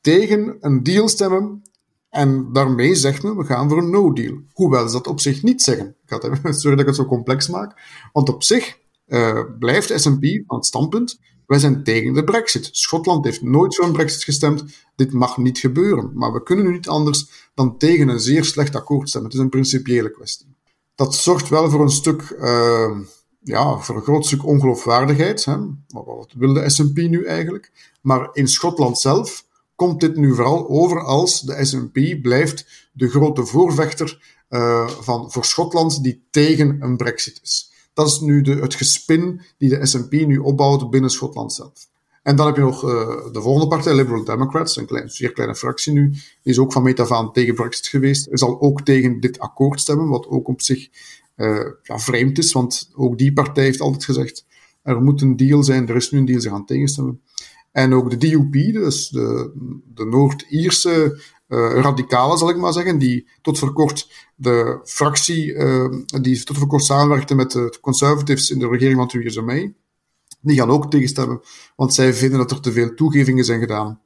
tegen 0.00 0.56
een 0.60 0.82
deal 0.82 1.08
stemmen 1.08 1.62
en 2.10 2.52
daarmee 2.52 2.94
zegt 2.94 3.22
men, 3.22 3.36
we 3.36 3.44
gaan 3.44 3.68
voor 3.68 3.78
een 3.78 3.90
no-deal. 3.90 4.40
Hoewel 4.52 4.86
ze 4.86 4.92
dat 4.92 5.06
op 5.06 5.20
zich 5.20 5.42
niet 5.42 5.62
zeggen. 5.62 5.96
Ik 6.04 6.10
had, 6.10 6.22
sorry 6.42 6.70
dat 6.70 6.80
ik 6.80 6.86
het 6.86 6.96
zo 6.96 7.04
complex 7.04 7.48
maak, 7.48 7.80
want 8.12 8.28
op 8.28 8.42
zich 8.42 8.78
uh, 9.06 9.40
blijft 9.58 9.88
de 9.88 9.98
S&P 9.98 10.24
aan 10.46 10.56
het 10.56 10.66
standpunt, 10.66 11.18
wij 11.48 11.58
zijn 11.58 11.84
tegen 11.84 12.12
de 12.12 12.24
brexit. 12.24 12.68
Schotland 12.72 13.24
heeft 13.24 13.42
nooit 13.42 13.76
voor 13.76 13.84
een 13.84 13.92
brexit 13.92 14.24
gestemd. 14.24 14.64
Dit 14.96 15.12
mag 15.12 15.36
niet 15.36 15.58
gebeuren. 15.58 16.10
Maar 16.14 16.32
we 16.32 16.42
kunnen 16.42 16.64
nu 16.64 16.72
niet 16.72 16.88
anders 16.88 17.50
dan 17.54 17.78
tegen 17.78 18.08
een 18.08 18.20
zeer 18.20 18.44
slecht 18.44 18.76
akkoord 18.76 19.08
stemmen. 19.08 19.30
Het 19.30 19.38
is 19.38 19.44
een 19.44 19.50
principiële 19.50 20.10
kwestie. 20.10 20.56
Dat 20.94 21.14
zorgt 21.14 21.48
wel 21.48 21.70
voor 21.70 21.80
een 21.80 21.90
stuk, 21.90 22.36
uh, 22.40 22.98
ja, 23.40 23.78
voor 23.78 23.96
een 23.96 24.02
groot 24.02 24.26
stuk 24.26 24.46
ongeloofwaardigheid. 24.46 25.44
Hè? 25.44 25.56
Wat 25.86 26.32
wil 26.36 26.52
de 26.52 26.70
S&P 26.70 26.96
nu 26.96 27.24
eigenlijk? 27.24 27.96
Maar 28.00 28.28
in 28.32 28.48
Schotland 28.48 28.98
zelf 28.98 29.44
komt 29.78 30.00
dit 30.00 30.16
nu 30.16 30.34
vooral 30.34 30.68
over 30.68 31.00
als 31.00 31.40
de 31.40 31.64
S&P 31.64 32.22
blijft 32.22 32.88
de 32.92 33.08
grote 33.08 33.46
voorvechter 33.46 34.36
uh, 34.50 34.88
van, 34.88 35.30
voor 35.30 35.44
Schotland 35.44 36.02
die 36.02 36.26
tegen 36.30 36.76
een 36.80 36.96
brexit 36.96 37.40
is. 37.42 37.72
Dat 37.94 38.06
is 38.06 38.20
nu 38.20 38.42
de, 38.42 38.54
het 38.54 38.74
gespin 38.74 39.40
die 39.58 39.68
de 39.68 39.86
S&P 39.86 40.12
nu 40.12 40.38
opbouwt 40.38 40.90
binnen 40.90 41.10
Schotland 41.10 41.52
zelf. 41.52 41.88
En 42.22 42.36
dan 42.36 42.46
heb 42.46 42.56
je 42.56 42.62
nog 42.62 42.84
uh, 42.84 42.90
de 43.32 43.40
volgende 43.40 43.68
partij, 43.68 43.94
Liberal 43.94 44.24
Democrats, 44.24 44.76
een 44.76 45.10
zeer 45.10 45.32
kleine 45.32 45.54
fractie 45.54 45.92
nu, 45.92 46.10
die 46.10 46.20
is 46.42 46.58
ook 46.58 46.72
van 46.72 46.82
meet 46.82 47.00
af 47.00 47.12
aan 47.12 47.32
tegen 47.32 47.54
Brexit 47.54 47.86
geweest, 47.86 48.28
zal 48.30 48.60
ook 48.60 48.82
tegen 48.82 49.20
dit 49.20 49.38
akkoord 49.38 49.80
stemmen, 49.80 50.08
wat 50.08 50.26
ook 50.26 50.48
op 50.48 50.62
zich 50.62 50.88
ja, 51.82 51.98
vreemd 51.98 52.38
is, 52.38 52.52
want 52.52 52.90
ook 52.94 53.18
die 53.18 53.32
partij 53.32 53.64
heeft 53.64 53.80
altijd 53.80 54.04
gezegd, 54.04 54.46
er 54.82 55.02
moet 55.02 55.22
een 55.22 55.36
deal 55.36 55.62
zijn, 55.62 55.88
er 55.88 55.96
is 55.96 56.10
nu 56.10 56.18
een 56.18 56.24
deal, 56.24 56.40
ze 56.40 56.48
gaan 56.48 56.66
tegenstemmen. 56.66 57.20
En 57.78 57.94
ook 57.94 58.10
de 58.10 58.16
DUP, 58.16 58.52
dus 58.52 59.08
de, 59.08 59.50
de 59.94 60.04
Noord-Ierse 60.04 61.20
uh, 61.48 61.80
radicalen, 61.80 62.38
zal 62.38 62.50
ik 62.50 62.56
maar 62.56 62.72
zeggen, 62.72 62.98
die 62.98 63.28
tot 63.42 63.58
voor 63.58 63.72
kort 63.72 64.10
de 64.36 64.80
fractie, 64.84 65.52
uh, 65.52 65.92
die 66.20 66.44
tot 66.44 66.58
voor 66.58 66.66
kort 66.66 66.82
samenwerkte 66.82 67.34
met 67.34 67.50
de 67.50 67.78
conservatives 67.80 68.50
in 68.50 68.58
de 68.58 68.68
regering 68.68 68.96
van 68.96 69.08
Theresa 69.08 69.42
May, 69.42 69.74
die 70.40 70.56
gaan 70.56 70.70
ook 70.70 70.90
tegenstemmen, 70.90 71.40
want 71.76 71.94
zij 71.94 72.14
vinden 72.14 72.38
dat 72.38 72.50
er 72.50 72.60
te 72.60 72.72
veel 72.72 72.94
toegevingen 72.94 73.44
zijn 73.44 73.60
gedaan 73.60 74.00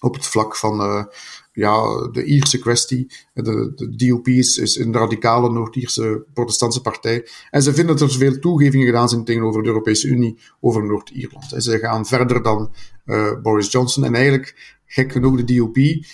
op 0.00 0.14
het 0.14 0.26
vlak 0.26 0.56
van 0.56 0.80
uh, 0.80 1.04
ja, 1.52 2.08
de 2.12 2.24
Ierse 2.24 2.58
kwestie. 2.58 3.12
De, 3.34 3.72
de 3.74 3.96
DUP 3.96 4.28
is, 4.28 4.58
is 4.58 4.78
een 4.78 4.92
radicale 4.92 5.50
Noord-Ierse 5.50 6.24
protestantse 6.34 6.80
partij. 6.80 7.28
En 7.50 7.62
ze 7.62 7.74
vinden 7.74 7.96
dat 7.96 8.10
er 8.10 8.16
veel 8.16 8.38
toegevingen 8.38 8.86
gedaan 8.86 9.08
zijn 9.08 9.24
tegenover 9.24 9.62
de 9.62 9.68
Europese 9.68 10.08
Unie 10.08 10.38
over 10.60 10.86
Noord-Ierland. 10.86 11.54
Ze 11.56 11.78
gaan 11.78 12.06
verder 12.06 12.42
dan 12.42 12.72
uh, 13.06 13.40
Boris 13.42 13.70
Johnson. 13.70 14.04
En 14.04 14.14
eigenlijk, 14.14 14.76
gek 14.86 15.12
genoeg, 15.12 15.36
de 15.36 15.44
DUP, 15.44 16.04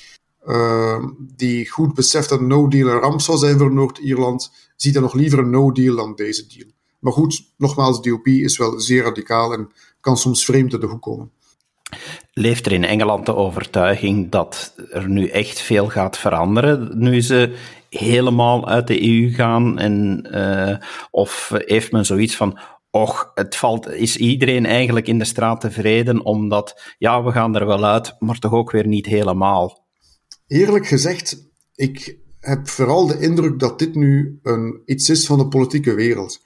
uh, 0.47 1.04
die 1.37 1.71
goed 1.71 1.95
beseft 1.95 2.28
dat 2.28 2.40
no-deal 2.40 2.88
een 2.88 3.00
ramp 3.00 3.21
zal 3.21 3.37
zijn 3.37 3.59
voor 3.59 3.73
Noord-Ierland, 3.73 4.52
ziet 4.76 4.95
dan 4.95 5.02
nog 5.02 5.14
liever 5.14 5.38
een 5.38 5.50
no-deal 5.50 5.97
dan 5.97 6.14
deze 6.14 6.47
deal. 6.47 6.71
Maar 6.99 7.12
goed, 7.12 7.52
nogmaals, 7.57 8.02
de 8.02 8.11
DUP 8.11 8.26
is 8.26 8.57
wel 8.57 8.80
zeer 8.80 9.02
radicaal 9.02 9.52
en 9.52 9.68
kan 10.00 10.16
soms 10.16 10.45
vreemd 10.45 10.73
uit 10.73 10.80
de 10.80 10.87
hoek 10.87 11.02
komen. 11.02 11.30
Leeft 12.33 12.66
er 12.66 12.73
in 12.73 12.85
Engeland 12.85 13.26
de 13.26 13.35
overtuiging 13.35 14.30
dat 14.30 14.75
er 14.90 15.09
nu 15.09 15.28
echt 15.28 15.61
veel 15.61 15.88
gaat 15.88 16.18
veranderen, 16.18 16.90
nu 16.95 17.21
ze 17.21 17.57
helemaal 17.90 18.68
uit 18.68 18.87
de 18.87 19.09
EU 19.09 19.33
gaan? 19.33 19.78
En, 19.78 20.26
uh, 20.33 20.76
of 21.11 21.52
heeft 21.54 21.92
men 21.92 22.04
zoiets 22.04 22.37
van, 22.37 22.59
och, 22.90 23.30
het 23.35 23.57
valt, 23.57 23.90
is 23.90 24.16
iedereen 24.16 24.66
eigenlijk 24.66 25.07
in 25.07 25.18
de 25.18 25.25
straat 25.25 25.61
tevreden, 25.61 26.25
omdat, 26.25 26.95
ja, 26.99 27.25
we 27.25 27.33
gaan 27.33 27.57
er 27.57 27.66
wel 27.66 27.85
uit, 27.85 28.16
maar 28.18 28.38
toch 28.38 28.52
ook 28.52 28.71
weer 28.71 28.87
niet 28.87 29.07
helemaal? 29.07 29.87
Eerlijk 30.47 30.87
gezegd, 30.87 31.50
ik 31.75 32.18
heb 32.40 32.68
vooral 32.68 33.07
de 33.07 33.21
indruk 33.21 33.59
dat 33.59 33.78
dit 33.78 33.95
nu 33.95 34.38
een, 34.42 34.83
iets 34.85 35.11
is 35.11 35.26
van 35.26 35.38
de 35.38 35.49
politieke 35.49 35.95
wereld. 35.95 36.42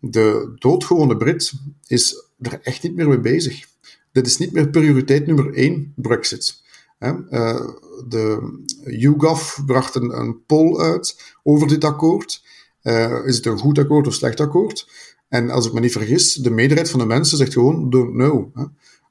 De 0.00 0.56
doodgewone 0.58 1.16
Brit 1.16 1.52
is 1.86 2.30
er 2.38 2.60
echt 2.62 2.82
niet 2.82 2.94
meer 2.94 3.08
mee 3.08 3.20
bezig 3.20 3.72
dit 4.14 4.26
is 4.26 4.38
niet 4.38 4.52
meer 4.52 4.68
prioriteit 4.68 5.26
nummer 5.26 5.54
één, 5.54 5.92
Brexit. 5.96 6.62
Uh, 6.98 7.60
de 8.08 8.54
YouGov 8.84 9.64
bracht 9.66 9.94
een, 9.94 10.44
poll 10.46 10.80
uit 10.80 11.34
over 11.42 11.68
dit 11.68 11.84
akkoord. 11.84 12.44
Uh, 12.82 13.26
is 13.26 13.36
het 13.36 13.46
een 13.46 13.58
goed 13.58 13.78
akkoord 13.78 14.06
of 14.06 14.14
slecht 14.14 14.40
akkoord? 14.40 14.88
En 15.28 15.50
als 15.50 15.66
ik 15.66 15.72
me 15.72 15.80
niet 15.80 15.92
vergis, 15.92 16.34
de 16.34 16.50
meerderheid 16.50 16.90
van 16.90 16.98
de 16.98 17.06
mensen 17.06 17.38
zegt 17.38 17.52
gewoon 17.52 17.90
don't 17.90 18.12
know. 18.12 18.56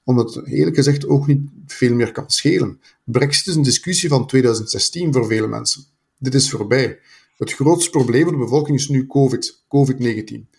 Omdat 0.03 0.41
eerlijk 0.45 0.75
gezegd 0.75 1.07
ook 1.07 1.27
niet 1.27 1.41
veel 1.65 1.93
meer 1.93 2.11
kan 2.11 2.29
schelen. 2.29 2.79
Brexit 3.03 3.47
is 3.47 3.55
een 3.55 3.63
discussie 3.63 4.09
van 4.09 4.27
2016 4.27 5.13
voor 5.13 5.27
vele 5.27 5.47
mensen. 5.47 5.83
Dit 6.19 6.33
is 6.33 6.49
voorbij. 6.49 6.99
Het 7.37 7.53
grootste 7.53 7.89
probleem 7.89 8.23
voor 8.23 8.31
de 8.31 8.37
bevolking 8.37 8.77
is 8.77 8.87
nu 8.87 9.07
COVID, 9.07 9.63
COVID-19. 9.65 10.49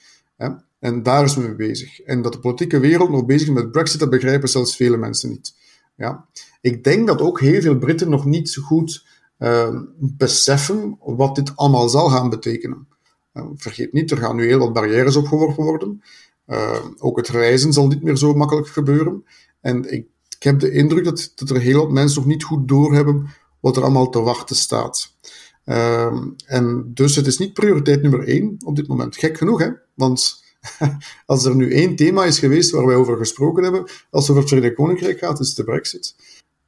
En 0.85 1.03
daar 1.03 1.25
is 1.25 1.37
men 1.37 1.47
mee 1.47 1.55
bezig. 1.55 2.00
En 2.00 2.23
dat 2.23 2.33
de 2.33 2.38
politieke 2.38 2.79
wereld 2.79 3.11
nog 3.11 3.25
bezig 3.25 3.49
is 3.49 3.55
met 3.55 3.71
Brexit, 3.71 4.00
dat 4.00 4.11
begrijpen 4.11 4.49
zelfs 4.49 4.76
vele 4.76 4.97
mensen 4.97 5.31
niet. 5.31 5.55
Ja. 5.97 6.29
Ik 6.61 6.85
denk 6.85 7.07
dat 7.07 7.21
ook 7.21 7.41
heel 7.41 7.61
veel 7.61 7.79
Britten 7.79 8.11
nog 8.11 8.25
niet 8.25 8.50
zo 8.50 8.62
goed 8.62 9.07
uh, 9.38 9.81
beseffen 9.99 10.99
wat 11.00 11.35
dit 11.35 11.57
allemaal 11.57 11.88
zal 11.88 12.09
gaan 12.09 12.31
betekenen. 12.31 12.88
Uh, 13.35 13.45
vergeet 13.55 13.93
niet, 13.93 14.11
er 14.11 14.17
gaan 14.17 14.37
nu 14.37 14.47
heel 14.47 14.59
wat 14.59 14.73
barrières 14.73 15.17
opgeworpen 15.17 15.64
worden. 15.64 16.03
Uh, 16.47 16.85
ook 16.99 17.17
het 17.17 17.29
reizen 17.29 17.73
zal 17.73 17.87
niet 17.87 18.03
meer 18.03 18.17
zo 18.17 18.35
makkelijk 18.35 18.69
gebeuren. 18.69 19.25
En 19.61 19.93
ik, 19.93 20.07
ik 20.37 20.43
heb 20.43 20.61
de 20.61 20.71
indruk 20.71 21.05
dat, 21.05 21.33
dat, 21.35 21.50
er 21.50 21.61
heel 21.61 21.79
wat 21.79 21.91
mensen 21.91 22.21
nog 22.21 22.29
niet 22.29 22.45
goed 22.45 22.69
doorhebben 22.69 23.26
wat 23.61 23.76
er 23.76 23.83
allemaal 23.83 24.11
te 24.11 24.21
wachten 24.21 24.57
staat. 24.57 25.17
Ehm, 25.64 26.29
en 26.47 26.91
dus 26.95 27.17
het 27.17 27.26
is 27.26 27.38
niet 27.38 27.55
prioriteit 27.55 28.03
nummer 28.03 28.29
één 28.29 28.57
op 28.64 28.76
dit 28.76 28.88
moment. 28.88 29.17
Gek 29.17 29.38
genoeg, 29.38 29.59
hè? 29.59 29.71
Want 29.95 30.43
als 31.26 31.44
er 31.44 31.56
nu 31.56 31.73
één 31.73 31.97
thema 31.97 32.25
is 32.25 32.38
geweest 32.38 32.71
waar 32.71 32.87
wij 32.87 32.97
over 32.97 33.16
gesproken 33.16 33.62
hebben, 33.62 33.80
als 34.11 34.28
het 34.28 34.30
over 34.30 34.37
het 34.37 34.49
Verenigd 34.49 34.75
Koninkrijk 34.75 35.18
gaat, 35.18 35.40
is 35.40 35.54
de 35.54 35.64
Brexit. 35.64 36.14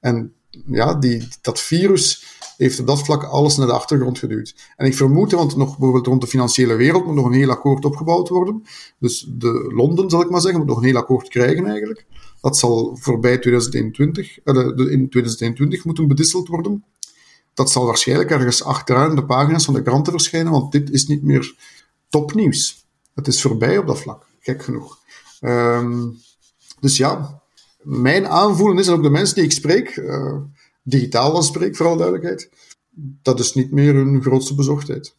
En 0.01 0.33
ja, 0.67 0.95
die, 0.95 1.29
dat 1.41 1.61
virus 1.61 2.25
heeft 2.57 2.81
op 2.81 2.87
dat 2.87 3.03
vlak 3.03 3.25
alles 3.25 3.57
naar 3.57 3.67
de 3.67 3.73
achtergrond 3.73 4.19
geduwd. 4.19 4.55
En 4.77 4.87
ik 4.87 4.95
vermoed, 4.95 5.33
want 5.33 5.57
nog 5.57 5.69
bijvoorbeeld 5.69 6.07
rond 6.07 6.21
de 6.21 6.27
financiële 6.27 6.75
wereld 6.75 7.07
moet 7.07 7.15
nog 7.15 7.27
een 7.27 7.33
heel 7.33 7.51
akkoord 7.51 7.85
opgebouwd 7.85 8.29
worden. 8.29 8.63
Dus 8.99 9.27
de 9.29 9.73
Londen, 9.75 10.11
zal 10.11 10.21
ik 10.21 10.31
maar 10.31 10.41
zeggen, 10.41 10.59
moet 10.59 10.69
nog 10.69 10.79
een 10.79 10.85
heel 10.85 10.97
akkoord 10.97 11.29
krijgen 11.29 11.67
eigenlijk. 11.67 12.07
Dat 12.41 12.59
zal 12.59 12.97
voorbij 13.01 13.39
2021, 13.39 14.39
uh, 14.45 14.59
eh, 14.59 14.93
in 14.93 15.09
2021 15.09 15.85
moeten 15.85 16.09
bedisseld 16.09 16.49
worden. 16.49 16.85
Dat 17.55 17.71
zal 17.71 17.87
waarschijnlijk 17.87 18.31
ergens 18.31 18.65
achteraan 18.65 19.17
de 19.17 19.25
pagina's 19.25 19.65
van 19.65 19.75
de 19.75 19.83
kranten 19.83 20.13
verschijnen, 20.13 20.53
want 20.53 20.73
dit 20.73 20.91
is 20.91 21.07
niet 21.07 21.23
meer 21.23 21.55
topnieuws. 22.09 22.86
Het 23.17 23.27
is 23.27 23.43
voorbij 23.43 23.79
op 23.79 23.87
dat 23.87 24.01
vlak, 24.01 24.27
gek 24.41 24.63
genoeg. 24.63 24.99
Um, 25.41 26.17
dus 26.81 26.97
ja, 26.97 27.43
mijn 27.83 28.27
aanvoelen 28.29 28.79
is, 28.79 28.87
en 28.87 28.95
ook 28.95 29.03
de 29.03 29.11
mensen 29.11 29.35
die 29.35 29.45
ik 29.45 29.53
spreek, 29.53 29.97
uh, 29.97 30.37
digitaal 30.83 31.33
dan 31.33 31.43
spreek, 31.43 31.77
vooral 31.77 31.97
duidelijkheid, 31.97 32.51
dat 33.23 33.41
is 33.41 33.55
niet 33.55 33.71
meer 33.71 33.95
hun 33.95 34.23
grootste 34.23 34.55
bezorgdheid. 34.55 35.17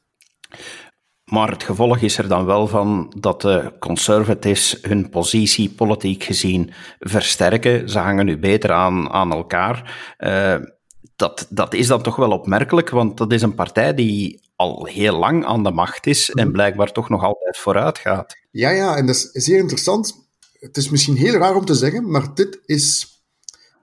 Maar 1.23 1.51
het 1.51 1.63
gevolg 1.63 1.97
is 1.97 2.17
er 2.17 2.27
dan 2.27 2.45
wel 2.45 2.67
van 2.67 3.13
dat 3.19 3.41
de 3.41 3.73
conservatives 3.79 4.77
hun 4.81 5.09
positie 5.09 5.69
politiek 5.69 6.23
gezien 6.23 6.71
versterken. 6.99 7.89
Ze 7.89 7.99
hangen 7.99 8.25
nu 8.25 8.37
beter 8.37 8.71
aan, 8.71 9.09
aan 9.09 9.31
elkaar. 9.31 9.97
Uh, 10.19 10.55
dat, 11.15 11.47
dat 11.49 11.73
is 11.73 11.87
dan 11.87 12.01
toch 12.01 12.15
wel 12.15 12.31
opmerkelijk, 12.31 12.89
want 12.89 13.17
dat 13.17 13.31
is 13.31 13.41
een 13.41 13.55
partij 13.55 13.93
die 13.93 14.46
al 14.57 14.85
heel 14.85 15.17
lang 15.17 15.45
aan 15.45 15.63
de 15.63 15.71
macht 15.71 16.07
is 16.07 16.29
en 16.29 16.43
mhm. 16.43 16.51
blijkbaar 16.51 16.91
toch 16.91 17.09
nog 17.09 17.23
altijd 17.23 17.57
vooruit 17.57 17.97
gaat. 17.97 18.37
Ja, 18.51 18.69
ja, 18.69 18.95
en 18.95 19.05
dat 19.05 19.15
is 19.15 19.29
zeer 19.31 19.57
interessant. 19.57 20.27
Het 20.59 20.77
is 20.77 20.89
misschien 20.89 21.15
heel 21.15 21.33
raar 21.33 21.55
om 21.55 21.65
te 21.65 21.75
zeggen, 21.75 22.11
maar 22.11 22.33
dit 22.33 22.59
is 22.65 23.15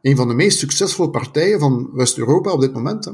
een 0.02 0.16
van 0.16 0.28
de 0.28 0.34
meest 0.34 0.58
succesvolle 0.58 1.10
partijen 1.10 1.58
van 1.58 1.90
West-Europa 1.92 2.52
op 2.52 2.60
dit 2.60 2.72
moment. 2.72 3.04
Hè. 3.04 3.12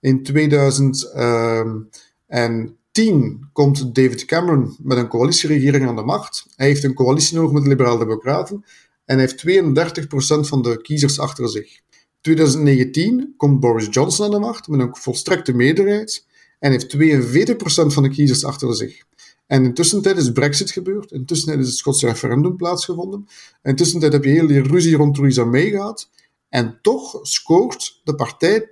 In 0.00 0.22
2010 0.22 1.90
ehm, 2.26 3.32
komt 3.52 3.94
David 3.94 4.24
Cameron 4.24 4.76
met 4.82 4.98
een 4.98 5.08
coalitieregering 5.08 5.88
aan 5.88 5.96
de 5.96 6.02
macht. 6.02 6.46
Hij 6.56 6.66
heeft 6.66 6.84
een 6.84 6.94
coalitie 6.94 7.36
nodig 7.36 7.52
met 7.52 7.62
de 7.62 7.68
Liberaal-Democraten 7.68 8.64
en 9.04 9.18
hij 9.18 9.26
heeft 9.26 9.44
32% 9.44 10.48
van 10.48 10.62
de 10.62 10.80
kiezers 10.80 11.18
achter 11.18 11.48
zich. 11.48 11.80
2019 12.20 13.34
komt 13.36 13.60
Boris 13.60 13.86
Johnson 13.90 14.24
aan 14.24 14.30
de 14.30 14.38
macht 14.38 14.68
met 14.68 14.80
een 14.80 14.96
volstrekte 14.96 15.52
meerderheid 15.52 16.26
en 16.58 16.70
heeft 16.70 16.96
42% 16.96 17.56
van 17.86 18.02
de 18.02 18.08
kiezers 18.08 18.44
achter 18.44 18.74
zich. 18.74 19.02
En 19.46 19.64
intussen 19.64 20.02
tijd 20.02 20.16
is 20.16 20.32
Brexit 20.32 20.70
gebeurd. 20.70 21.12
Intussen 21.12 21.58
is 21.58 21.66
het 21.66 21.76
Schotse 21.76 22.06
referendum 22.06 22.56
plaatsgevonden. 22.56 23.28
En 23.62 23.70
intussen 23.70 24.00
tijd 24.00 24.12
heb 24.12 24.24
je 24.24 24.30
heel 24.30 24.46
die 24.46 24.62
ruzie 24.62 24.96
rond 24.96 25.14
Theresa 25.14 25.44
May 25.44 25.70
gehad. 25.70 26.10
En 26.48 26.78
toch 26.82 27.18
scoort 27.22 28.00
de 28.04 28.14
partij 28.14 28.68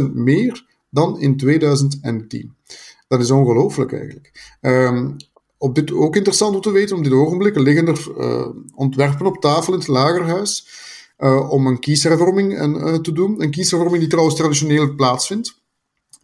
10% 0.00 0.12
meer 0.12 0.66
dan 0.90 1.20
in 1.20 1.36
2010. 1.36 2.54
Dat 3.08 3.20
is 3.20 3.30
ongelooflijk 3.30 3.92
eigenlijk. 3.92 4.56
Um, 4.60 5.16
op 5.58 5.74
dit 5.74 5.92
ook 5.92 6.16
interessant 6.16 6.54
om 6.54 6.60
te 6.60 6.70
weten, 6.70 6.96
op 6.96 7.04
dit 7.04 7.12
ogenblik 7.12 7.56
liggen 7.56 7.86
er 7.86 8.06
uh, 8.18 8.48
ontwerpen 8.74 9.26
op 9.26 9.40
tafel 9.40 9.72
in 9.72 9.78
het 9.78 9.88
lagerhuis 9.88 10.68
uh, 11.18 11.50
om 11.50 11.66
een 11.66 11.78
kieshervorming 11.78 12.52
uh, 12.52 12.94
te 12.94 13.12
doen. 13.12 13.42
Een 13.42 13.50
kieshervorming 13.50 14.00
die 14.00 14.08
trouwens 14.08 14.36
traditioneel 14.36 14.94
plaatsvindt. 14.94 15.62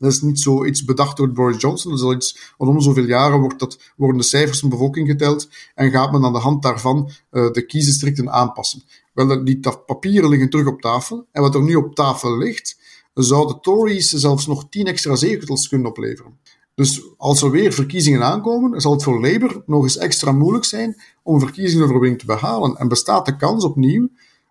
Dat 0.00 0.12
is 0.12 0.20
niet 0.20 0.40
zoiets 0.40 0.84
bedacht 0.84 1.16
door 1.16 1.32
Boris 1.32 1.60
Johnson. 1.60 1.90
Dat 1.90 2.00
is 2.00 2.06
al 2.06 2.14
iets, 2.14 2.54
om 2.56 2.80
zoveel 2.80 3.04
jaren 3.04 3.40
wordt 3.40 3.58
dat, 3.58 3.78
worden 3.96 4.16
de 4.16 4.22
cijfers 4.22 4.60
van 4.60 4.68
de 4.68 4.76
bevolking 4.76 5.08
geteld 5.08 5.48
en 5.74 5.90
gaat 5.90 6.12
men 6.12 6.24
aan 6.24 6.32
de 6.32 6.38
hand 6.38 6.62
daarvan 6.62 7.10
uh, 7.30 7.50
de 7.50 7.66
kiesdistricten 7.66 8.30
aanpassen. 8.30 8.82
Wel, 9.12 9.44
die 9.44 9.60
papieren 9.86 10.30
liggen 10.30 10.50
terug 10.50 10.66
op 10.66 10.80
tafel. 10.80 11.26
En 11.32 11.42
wat 11.42 11.54
er 11.54 11.62
nu 11.62 11.74
op 11.74 11.94
tafel 11.94 12.38
ligt, 12.38 12.78
zou 13.14 13.46
de 13.46 13.60
Tories 13.60 14.08
zelfs 14.08 14.46
nog 14.46 14.68
tien 14.68 14.86
extra 14.86 15.16
zetels 15.16 15.68
kunnen 15.68 15.88
opleveren. 15.88 16.38
Dus 16.74 17.02
als 17.16 17.42
er 17.42 17.50
weer 17.50 17.72
verkiezingen 17.72 18.22
aankomen, 18.22 18.80
zal 18.80 18.92
het 18.92 19.02
voor 19.02 19.20
Labour 19.20 19.62
nog 19.66 19.82
eens 19.82 19.96
extra 19.96 20.32
moeilijk 20.32 20.64
zijn 20.64 21.02
om 21.22 21.34
een 21.34 21.40
verkiezingenoverwinning 21.40 22.20
te 22.20 22.26
behalen. 22.26 22.76
En 22.76 22.88
bestaat 22.88 23.26
de 23.26 23.36
kans 23.36 23.64
opnieuw 23.64 24.08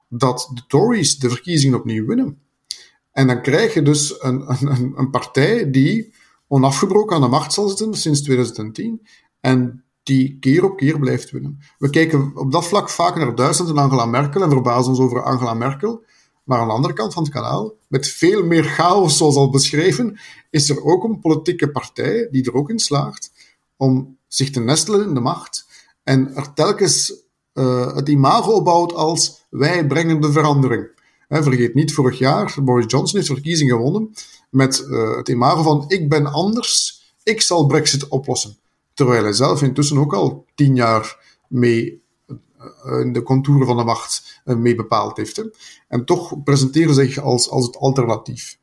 dat 0.09 0.51
de 0.53 0.61
Tories 0.67 1.17
de 1.17 1.29
verkiezingen 1.29 1.79
opnieuw 1.79 2.05
winnen. 2.05 2.37
En 3.19 3.27
dan 3.27 3.41
krijg 3.41 3.73
je 3.73 3.81
dus 3.81 4.23
een, 4.23 4.43
een, 4.47 4.93
een 4.95 5.09
partij 5.09 5.71
die 5.71 6.13
onafgebroken 6.47 7.15
aan 7.15 7.21
de 7.21 7.27
macht 7.27 7.53
zal 7.53 7.67
zitten 7.67 7.93
sinds 7.93 8.21
2010 8.21 9.07
en 9.39 9.83
die 10.03 10.37
keer 10.39 10.63
op 10.63 10.77
keer 10.77 10.99
blijft 10.99 11.31
winnen. 11.31 11.59
We 11.77 11.89
kijken 11.89 12.31
op 12.35 12.51
dat 12.51 12.67
vlak 12.67 12.89
vaak 12.89 13.15
naar 13.15 13.35
Duitsland 13.35 13.69
en 13.71 13.77
Angela 13.77 14.05
Merkel 14.05 14.41
en 14.41 14.49
verbazen 14.49 14.89
ons 14.89 14.99
over 14.99 15.23
Angela 15.23 15.53
Merkel. 15.53 16.03
Maar 16.43 16.59
aan 16.59 16.67
de 16.67 16.73
andere 16.73 16.93
kant 16.93 17.13
van 17.13 17.23
het 17.23 17.31
kanaal, 17.31 17.73
met 17.87 18.07
veel 18.07 18.43
meer 18.43 18.63
chaos 18.63 19.17
zoals 19.17 19.35
al 19.35 19.49
beschreven, 19.49 20.19
is 20.49 20.69
er 20.69 20.83
ook 20.83 21.03
een 21.03 21.19
politieke 21.19 21.71
partij 21.71 22.27
die 22.31 22.45
er 22.45 22.53
ook 22.53 22.69
in 22.69 22.79
slaagt 22.79 23.31
om 23.77 24.17
zich 24.27 24.49
te 24.49 24.59
nestelen 24.59 25.07
in 25.07 25.13
de 25.13 25.19
macht 25.19 25.65
en 26.03 26.35
er 26.35 26.53
telkens 26.53 27.13
uh, 27.53 27.95
het 27.95 28.09
imago 28.09 28.51
opbouwt 28.51 28.93
als 28.93 29.45
wij 29.49 29.87
brengen 29.87 30.21
de 30.21 30.31
verandering 30.31 30.97
vergeet 31.29 31.73
niet, 31.73 31.93
vorig 31.93 32.17
jaar, 32.17 32.55
Boris 32.63 32.91
Johnson 32.91 33.17
heeft 33.17 33.29
de 33.29 33.35
verkiezing 33.35 33.71
gewonnen 33.71 34.11
met 34.49 34.85
uh, 34.89 35.15
het 35.15 35.29
imago 35.29 35.61
van 35.61 35.85
ik 35.87 36.09
ben 36.09 36.25
anders, 36.25 37.01
ik 37.23 37.41
zal 37.41 37.65
Brexit 37.65 38.07
oplossen. 38.07 38.57
Terwijl 38.93 39.23
hij 39.23 39.33
zelf 39.33 39.61
intussen 39.61 39.97
ook 39.97 40.13
al 40.13 40.45
tien 40.55 40.75
jaar 40.75 41.17
mee 41.47 42.03
uh, 42.27 42.99
in 42.99 43.13
de 43.13 43.23
contouren 43.23 43.67
van 43.67 43.77
de 43.77 43.83
macht 43.83 44.41
mee 44.43 44.75
bepaald 44.75 45.17
heeft. 45.17 45.35
Hè. 45.35 45.43
En 45.87 46.05
toch 46.05 46.43
presenteren 46.43 46.93
zich 46.93 47.17
als, 47.17 47.49
als 47.49 47.65
het 47.65 47.77
alternatief. 47.77 48.57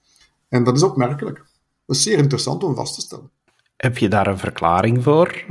En 0.49 0.65
dat 0.65 0.77
is 0.77 0.83
opmerkelijk. 0.83 1.45
Dat 1.87 1.97
is 1.97 2.03
zeer 2.03 2.19
interessant 2.19 2.65
om 2.65 2.75
vast 2.75 2.95
te 2.95 3.01
stellen. 3.01 3.31
Heb 3.77 3.99
je 3.99 4.09
daar 4.09 4.27
een 4.27 4.39
verklaring 4.39 5.03
voor, 5.03 5.45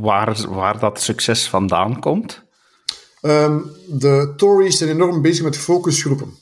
waar, 0.00 0.48
waar 0.48 0.78
dat 0.78 1.00
succes 1.00 1.48
vandaan 1.48 2.00
komt? 2.00 2.44
Um, 3.24 3.70
de 3.88 4.32
Tories 4.36 4.78
zijn 4.78 4.90
enorm 4.90 5.22
bezig 5.22 5.44
met 5.44 5.56
focusgroepen. 5.56 6.34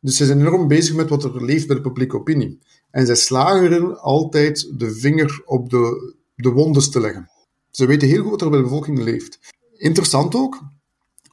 Dus 0.00 0.16
ze 0.16 0.26
zijn 0.26 0.40
enorm 0.40 0.68
bezig 0.68 0.94
met 0.94 1.08
wat 1.08 1.24
er 1.24 1.44
leeft 1.44 1.66
bij 1.66 1.76
de 1.76 1.82
publieke 1.82 2.16
opinie. 2.16 2.60
En 2.90 3.06
zij 3.06 3.14
slagen 3.14 3.64
erin 3.64 3.96
altijd 3.96 4.72
de 4.78 4.90
vinger 4.90 5.42
op 5.44 5.70
de, 5.70 6.14
de 6.34 6.50
wondes 6.50 6.90
te 6.90 7.00
leggen. 7.00 7.30
Ze 7.70 7.86
weten 7.86 8.08
heel 8.08 8.22
goed 8.22 8.30
wat 8.30 8.42
er 8.42 8.50
bij 8.50 8.58
de 8.58 8.64
bevolking 8.64 8.98
leeft. 8.98 9.38
Interessant 9.76 10.34
ook, 10.34 10.60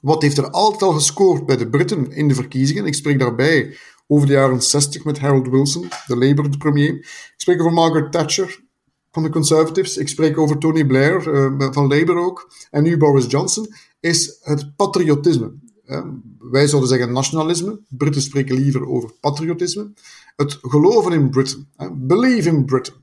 wat 0.01 0.21
heeft 0.21 0.37
er 0.37 0.49
altijd 0.49 0.81
al 0.81 0.93
gescoord 0.93 1.45
bij 1.45 1.57
de 1.57 1.69
Britten 1.69 2.11
in 2.11 2.27
de 2.27 2.35
verkiezingen? 2.35 2.85
Ik 2.85 2.93
spreek 2.93 3.19
daarbij 3.19 3.77
over 4.07 4.27
de 4.27 4.33
jaren 4.33 4.61
60 4.61 5.03
met 5.03 5.19
Harold 5.19 5.47
Wilson, 5.47 5.89
de 6.07 6.17
Labour-premier. 6.17 6.93
Ik 6.93 7.33
spreek 7.37 7.59
over 7.59 7.73
Margaret 7.73 8.11
Thatcher 8.11 8.63
van 9.15 9.23
de 9.23 9.29
Conservatives. 9.29 9.97
Ik 9.97 10.07
spreek 10.07 10.37
over 10.37 10.57
Tony 10.57 10.85
Blair 10.85 11.27
uh, 11.27 11.71
van 11.71 11.87
Labour 11.87 12.17
ook. 12.17 12.51
En 12.71 12.83
nu 12.83 12.97
Boris 12.97 13.25
Johnson. 13.27 13.73
Is 13.99 14.37
het 14.41 14.75
patriotisme. 14.75 15.53
Wij 16.39 16.67
zouden 16.67 16.89
zeggen 16.89 17.11
nationalisme. 17.11 17.79
Britten 17.89 18.21
spreken 18.21 18.55
liever 18.55 18.87
over 18.87 19.11
patriotisme. 19.19 19.93
Het 20.35 20.57
geloven 20.61 21.11
in 21.11 21.29
Britain. 21.29 21.67
Believe 21.93 22.49
in 22.49 22.65
Britain. 22.65 22.97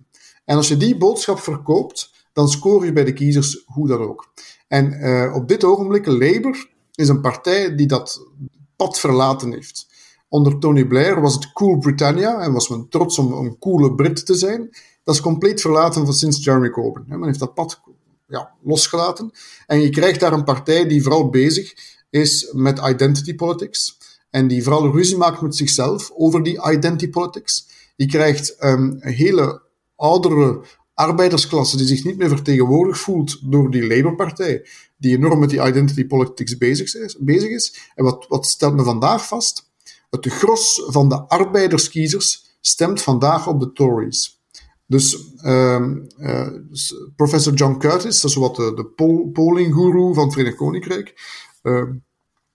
En 0.44 0.56
als 0.56 0.68
je 0.68 0.76
die 0.76 0.96
boodschap 0.96 1.38
verkoopt, 1.38 2.10
dan 2.32 2.48
scoor 2.48 2.84
je 2.84 2.92
bij 2.92 3.04
de 3.04 3.12
kiezers 3.12 3.62
hoe 3.66 3.88
dan 3.88 4.00
ook. 4.00 4.32
En 4.68 4.92
uh, 4.92 5.34
op 5.34 5.48
dit 5.48 5.64
ogenblik, 5.64 6.06
Labour 6.06 6.68
is 6.94 7.08
een 7.08 7.20
partij 7.20 7.74
die 7.74 7.86
dat 7.86 8.26
pad 8.76 8.98
verlaten 8.98 9.52
heeft. 9.52 9.86
Onder 10.28 10.58
Tony 10.58 10.86
Blair 10.86 11.20
was 11.20 11.34
het 11.34 11.52
Cool 11.52 11.78
Britannia 11.78 12.38
en 12.38 12.52
was 12.52 12.68
men 12.68 12.88
trots 12.88 13.18
om 13.18 13.32
een 13.32 13.58
coole 13.58 13.94
Brit 13.94 14.26
te 14.26 14.34
zijn. 14.34 14.70
Dat 15.04 15.14
is 15.14 15.20
compleet 15.20 15.60
verlaten 15.60 16.04
van 16.04 16.14
sinds 16.14 16.44
Jeremy 16.44 16.70
Corbyn. 16.70 17.04
Men 17.06 17.24
heeft 17.24 17.38
dat 17.38 17.54
pad 17.54 17.80
ja, 18.26 18.50
losgelaten. 18.62 19.30
En 19.66 19.80
je 19.80 19.90
krijgt 19.90 20.20
daar 20.20 20.32
een 20.32 20.44
partij 20.44 20.86
die 20.86 21.02
vooral 21.02 21.30
bezig 21.30 21.72
is 22.10 22.52
met 22.52 22.80
identity 22.88 23.34
politics. 23.34 23.98
En 24.30 24.48
die 24.48 24.62
vooral 24.62 24.92
ruzie 24.92 25.16
maakt 25.16 25.40
met 25.40 25.56
zichzelf 25.56 26.10
over 26.14 26.42
die 26.42 26.70
identity 26.70 27.08
politics. 27.08 27.66
Je 27.96 28.06
krijgt 28.06 28.64
um, 28.64 28.96
een 29.00 29.12
hele 29.12 29.62
oudere 29.96 30.64
arbeidersklasse 30.94 31.76
die 31.76 31.86
zich 31.86 32.04
niet 32.04 32.16
meer 32.16 32.28
vertegenwoordigd 32.28 32.98
voelt 33.00 33.50
door 33.50 33.70
die 33.70 33.86
Labour-partij, 33.86 34.66
die 34.96 35.16
enorm 35.16 35.38
met 35.38 35.50
die 35.50 35.62
identity 35.62 36.06
politics 36.06 36.56
bezig 36.56 36.94
is. 36.94 37.16
Bezig 37.18 37.50
is. 37.50 37.90
En 37.94 38.04
wat, 38.04 38.26
wat 38.28 38.46
stelt 38.46 38.74
me 38.74 38.82
vandaag 38.82 39.26
vast? 39.26 39.70
Het 40.10 40.26
gros 40.26 40.82
van 40.86 41.08
de 41.08 41.20
arbeiderskiezers 41.28 42.56
stemt 42.60 43.02
vandaag 43.02 43.46
op 43.46 43.60
de 43.60 43.72
Tories. 43.72 44.41
Dus, 44.92 45.32
uh, 45.44 45.86
uh, 46.18 46.48
professor 47.16 47.52
John 47.52 47.78
Curtis, 47.78 48.20
dat 48.20 48.30
is 48.30 48.36
wat 48.36 48.56
de, 48.56 48.74
de 48.74 48.84
polling 49.32 49.74
guru 49.74 50.14
van 50.14 50.24
het 50.24 50.32
Verenigd 50.32 50.56
Koninkrijk, 50.56 51.14
uh, 51.62 51.82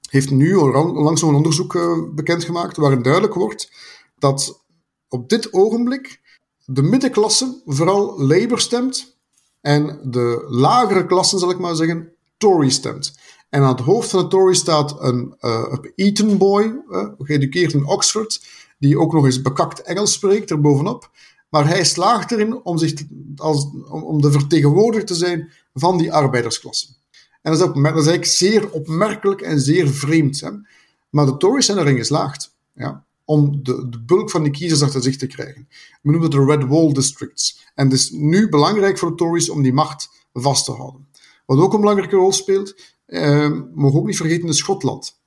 heeft 0.10 0.29
nu 0.29 0.56
langs 0.56 1.22
een 1.22 1.36
onderzoek 1.36 1.74
uh, 1.74 1.98
bekendgemaakt 2.15 2.77
waarin 2.77 3.01
duidelijk 3.01 3.34
wordt 3.34 3.72
dat 4.20 4.65
op 5.08 5.29
dit 5.29 5.53
ogenblik 5.53 6.22
de 6.65 6.82
middenklasse 6.82 7.62
vooral 7.65 8.22
Labour 8.22 8.60
stemt 8.60 9.17
en 9.62 10.00
de 10.03 10.46
lagere 10.50 11.06
klassen, 11.06 11.39
zal 11.39 11.50
ik 11.50 11.60
maar 11.60 11.75
zeggen, 11.75 12.12
Tory 12.38 12.70
stemt. 12.70 13.20
En 13.50 13.62
aan 13.62 13.75
het 13.75 13.86
hoofd 13.86 14.10
van 14.10 14.22
de 14.24 14.27
Tory 14.27 14.53
staat 14.53 15.01
een 15.01 15.36
uh, 15.41 15.74
Eton 15.96 16.38
boy, 16.38 16.82
geëduceerd 17.17 17.74
in 17.74 17.86
Oxford, 17.86 18.46
die 18.79 19.00
ook 19.00 19.13
nog 19.13 19.25
eens 19.25 19.41
bekakt 19.41 19.82
Engels 19.82 20.13
spreekt 20.13 20.51
erbovenop. 20.51 21.09
Maar 21.50 21.68
hij 21.68 21.83
slaagt 21.83 22.31
erin 22.31 22.64
om, 22.64 22.77
zich 22.77 22.94
als, 23.36 23.68
om, 23.90 24.22
de 24.22 24.31
vertegenwoordiger 24.31 25.05
te 25.05 25.16
zijn 25.16 25.51
van 25.74 25.98
die 25.98 26.14
arbeidersklasse. 26.14 26.88
En 27.42 27.51
dat 27.51 27.53
is, 27.53 27.66
dat 27.66 27.83
is 27.83 27.94
eigenlijk 27.94 28.25
zeer 28.25 28.72
opmerkelijk 28.72 29.42
en 29.42 29.60
zeer 29.60 29.88
vreemd. 29.88 30.40
Hè? 30.40 30.50
Maar 31.10 31.25
de 31.25 31.38
Tories 31.38 31.66
zijn 31.66 31.77
erin 31.77 31.98
geslaagd. 31.98 32.55
Ja? 32.74 33.05
om 33.27 33.64
de, 33.64 33.90
de 33.90 34.01
bulk 34.01 34.29
van 34.29 34.44
die 34.44 34.51
kiezers 34.51 34.81
achter 34.81 35.01
zich 35.01 35.18
te 35.18 35.27
krijgen. 35.27 35.68
We 36.01 36.12
noemen 36.12 36.22
het 36.22 36.31
de 36.31 36.46
Red 36.46 36.68
Wall 36.68 36.94
Districts. 36.94 37.72
En 37.75 37.86
het 37.86 37.94
is 37.94 38.10
nu 38.12 38.50
belangrijk 38.50 38.98
voor 38.98 39.10
de 39.10 39.16
Tories 39.16 39.50
om 39.50 39.62
die 39.62 39.74
macht 39.74 40.10
vast 40.33 40.66
te 40.66 40.72
houden. 40.72 41.07
Wat 41.46 41.57
ook 41.57 41.74
een 41.74 41.79
belangrijke 41.79 42.16
rol 42.16 42.31
speelt, 42.31 42.75
eh, 43.05 43.51
mogen 43.74 44.00
ook 44.00 44.05
niet 44.05 44.18
vergeten, 44.18 44.50
is 44.50 44.57
Schotland. 44.57 45.20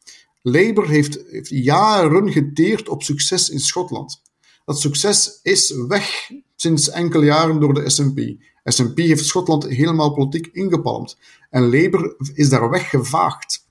Labour 0.42 0.88
heeft, 0.88 1.18
heeft 1.30 1.48
jaren 1.48 2.32
geteerd 2.32 2.88
op 2.88 3.02
succes 3.02 3.50
in 3.50 3.60
Schotland. 3.60 4.22
Dat 4.64 4.80
succes 4.80 5.40
is 5.42 5.74
weg 5.88 6.30
sinds 6.56 6.90
enkele 6.90 7.24
jaren 7.24 7.60
door 7.60 7.74
de 7.74 7.90
SNP. 7.90 8.18
SNP 8.64 8.98
heeft 8.98 9.24
Schotland 9.24 9.64
helemaal 9.64 10.12
politiek 10.12 10.46
ingepalmd. 10.52 11.18
En 11.50 11.62
Labour 11.62 12.14
is 12.34 12.48
daar 12.48 12.70
weggevaagd. 12.70 13.66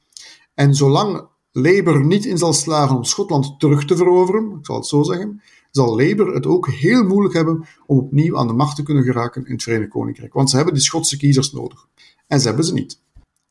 En 0.54 0.76
zolang 0.76 1.28
Labour 1.52 2.06
niet 2.06 2.26
in 2.26 2.38
zal 2.38 2.54
slagen 2.54 2.96
om 2.96 3.04
Schotland 3.04 3.60
terug 3.60 3.86
te 3.86 3.96
veroveren, 3.96 4.52
ik 4.60 4.66
zal 4.66 4.76
het 4.76 4.86
zo 4.86 5.04
zeggen, 5.04 5.42
zal 5.72 5.96
Labour 5.96 6.34
het 6.34 6.46
ook 6.46 6.68
heel 6.68 7.04
moeilijk 7.04 7.34
hebben 7.34 7.68
om 7.86 7.98
opnieuw 7.98 8.38
aan 8.38 8.48
de 8.48 8.54
macht 8.54 8.76
te 8.76 8.84
kunnen 8.84 9.04
geraken 9.04 9.46
in 9.46 9.54
het 9.54 9.64
Verenigd 9.64 9.90
Koninkrijk. 9.90 10.34
Want 10.34 10.50
ze 10.50 10.56
hebben 10.56 10.74
die 10.74 10.84
Schotse 10.84 11.18
kiezers 11.18 11.52
nodig. 11.52 11.88
En 12.28 12.40
ze 12.40 12.48
hebben 12.48 12.66
ze 12.66 12.74
niet. 12.74 13.02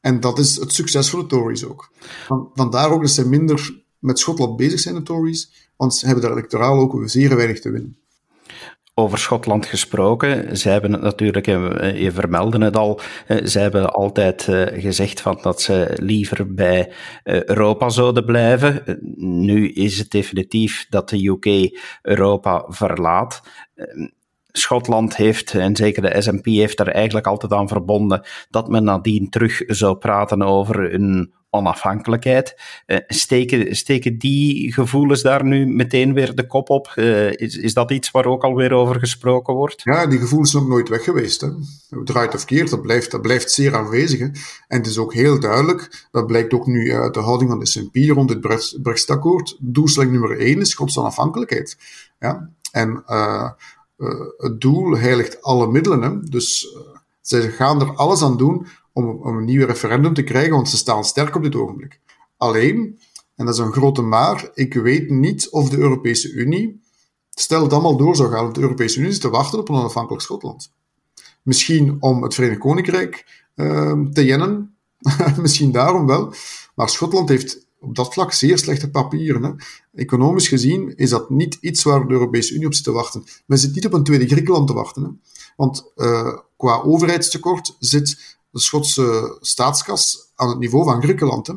En 0.01 0.21
dat 0.21 0.39
is 0.39 0.57
het 0.57 0.73
succes 0.73 1.11
voor 1.11 1.21
de 1.21 1.27
Tories 1.27 1.65
ook. 1.65 1.91
Vandaar 2.55 2.91
ook 2.91 3.01
dat 3.01 3.11
ze 3.11 3.29
minder 3.29 3.83
met 3.99 4.19
Schotland 4.19 4.57
bezig 4.57 4.81
zijn, 4.81 4.95
de 4.95 5.03
Tories, 5.03 5.68
want 5.79 5.95
ze 5.95 6.07
hebben 6.07 6.25
daar 6.25 6.33
electoraal 6.33 6.79
ook 6.79 7.03
zeer 7.05 7.37
weinig 7.37 7.61
te 7.61 7.71
winnen 7.71 7.99
over 8.99 9.19
Schotland 9.19 9.67
gesproken. 9.67 10.57
Zij 10.57 10.73
hebben 10.73 10.93
het 10.93 11.03
natuurlijk, 11.03 11.47
eh, 11.47 12.01
je 12.03 12.13
vermeldde 12.13 12.65
het 12.65 12.77
al, 12.77 13.01
eh, 13.27 13.37
zij 13.43 13.63
hebben 13.63 13.93
altijd 13.93 14.49
eh, 14.49 14.83
gezegd 14.83 15.21
van 15.21 15.39
dat 15.43 15.61
ze 15.63 15.93
liever 15.95 16.55
bij 16.55 16.93
Europa 17.23 17.89
zouden 17.89 18.25
blijven. 18.25 18.99
Nu 19.47 19.69
is 19.69 19.99
het 19.99 20.11
definitief 20.11 20.87
dat 20.89 21.09
de 21.09 21.27
UK 21.27 21.79
Europa 22.03 22.65
verlaat. 22.69 23.43
Schotland 24.53 25.17
heeft, 25.17 25.55
en 25.55 25.77
zeker 25.77 26.03
de 26.03 26.23
SNP 26.23 26.45
heeft 26.45 26.81
er 26.81 26.89
eigenlijk 26.89 27.27
altijd 27.27 27.53
aan 27.53 27.69
verbonden, 27.69 28.27
dat 28.51 28.69
men 28.69 28.85
nadien 28.85 29.31
terug 29.31 29.63
zou 29.67 29.97
praten 29.97 30.43
over 30.43 30.95
een 30.95 31.33
onafhankelijkheid. 31.51 32.61
Uh, 32.87 32.99
steken, 33.07 33.77
steken 33.77 34.19
die 34.19 34.73
gevoelens 34.73 35.23
daar 35.23 35.45
nu 35.45 35.67
meteen 35.67 36.15
weer 36.15 36.35
de 36.35 36.47
kop 36.47 36.71
op? 36.71 36.93
Uh, 36.97 37.33
is, 37.33 37.57
is 37.57 37.75
dat 37.75 37.91
iets 37.91 38.11
waar 38.11 38.27
ook 38.27 38.45
alweer 38.45 38.73
over 38.73 38.99
gesproken 38.99 39.55
wordt? 39.55 39.83
Ja, 39.83 40.07
die 40.07 40.19
gevoelens 40.19 40.51
zijn 40.51 40.63
ook 40.63 40.69
nooit 40.69 40.89
weg 40.89 41.05
geweest. 41.05 41.41
Hè. 41.41 41.49
Draait 42.05 42.35
of 42.35 42.45
keert, 42.45 42.71
dat 42.71 42.83
blijft, 42.83 43.11
dat 43.11 43.23
blijft 43.23 43.51
zeer 43.51 43.77
aanwezig. 43.77 44.21
En 44.21 44.33
het 44.69 44.87
is 44.87 44.99
ook 44.99 45.15
heel 45.15 45.41
duidelijk, 45.41 46.07
dat 46.11 46.27
blijkt 46.27 46.53
ook 46.53 46.67
nu 46.67 46.93
uit 46.93 47.15
de 47.15 47.21
houding 47.21 47.51
van 47.51 47.59
de 47.59 47.67
SNP 47.67 47.97
rond 47.97 48.31
het 48.31 48.41
Brexit-akkoord. 48.83 49.57
Doelstelling 49.61 50.13
nummer 50.13 50.39
één 50.41 50.61
is 50.61 50.71
Schots 50.71 50.99
onafhankelijkheid. 50.99 51.77
Ja? 52.19 52.51
En 52.73 53.03
uh, 53.07 53.51
het 54.37 54.61
doel 54.61 54.97
heiligt 54.97 55.43
alle 55.43 55.71
middelen. 55.71 56.25
Dus 56.31 56.77
ze 57.21 57.51
gaan 57.51 57.81
er 57.81 57.95
alles 57.95 58.23
aan 58.23 58.37
doen 58.37 58.67
om, 58.99 59.09
om 59.09 59.37
een 59.37 59.45
nieuw 59.45 59.67
referendum 59.67 60.15
te 60.15 60.23
krijgen, 60.23 60.53
want 60.53 60.69
ze 60.69 60.77
staan 60.77 61.05
sterk 61.05 61.35
op 61.35 61.43
dit 61.43 61.55
ogenblik. 61.55 62.01
Alleen, 62.37 62.99
en 63.35 63.45
dat 63.45 63.55
is 63.55 63.61
een 63.61 63.73
grote 63.73 64.03
maar, 64.03 64.51
ik 64.55 64.75
weet 64.75 65.11
niet 65.11 65.49
of 65.51 65.71
de 65.71 65.79
Europese 65.79 66.33
Unie, 66.33 66.81
stel 67.31 67.63
het 67.63 67.73
allemaal 67.73 67.97
door 67.97 68.17
zou 68.17 68.31
gaan, 68.31 68.43
want 68.43 68.55
de 68.55 68.61
Europese 68.61 68.99
Unie 68.99 69.11
is 69.11 69.19
te 69.19 69.31
wachten 69.31 69.59
op 69.59 69.69
een 69.69 69.75
onafhankelijk 69.75 70.23
Schotland. 70.23 70.73
Misschien 71.43 71.97
om 72.01 72.23
het 72.23 72.35
Verenigd 72.35 72.61
Koninkrijk 72.61 73.45
uh, 73.55 74.01
te 74.13 74.25
jennen, 74.25 74.77
misschien 75.43 75.73
daarom 75.73 76.07
wel, 76.07 76.33
maar 76.75 76.89
Schotland 76.89 77.29
heeft 77.29 77.67
op 77.81 77.95
dat 77.95 78.13
vlak 78.13 78.33
zeer 78.33 78.59
slechte 78.59 78.91
papieren. 78.91 79.43
Hè. 79.43 79.51
Economisch 79.95 80.49
gezien 80.49 80.97
is 80.97 81.11
dat 81.11 81.31
niet 81.31 81.59
iets 81.61 81.83
waar 81.83 82.07
de 82.07 82.13
Europese 82.13 82.55
Unie 82.55 82.67
op 82.67 82.75
zit 82.75 82.85
te 82.85 82.93
wachten. 82.93 83.25
Men 83.47 83.59
zit 83.59 83.75
niet 83.75 83.87
op 83.87 83.93
een 83.93 84.05
tweede 84.05 84.27
Griekenland 84.27 84.67
te 84.67 84.73
wachten. 84.73 85.03
Hè. 85.03 85.09
Want 85.57 85.93
uh, 85.97 86.39
qua 86.57 86.81
overheidstekort 86.81 87.77
zit 87.79 88.38
de 88.51 88.61
Schotse 88.61 89.37
staatskas 89.41 90.33
aan 90.35 90.49
het 90.49 90.59
niveau 90.59 90.85
van 90.85 91.03
Griekenland. 91.03 91.47
Hè. 91.47 91.55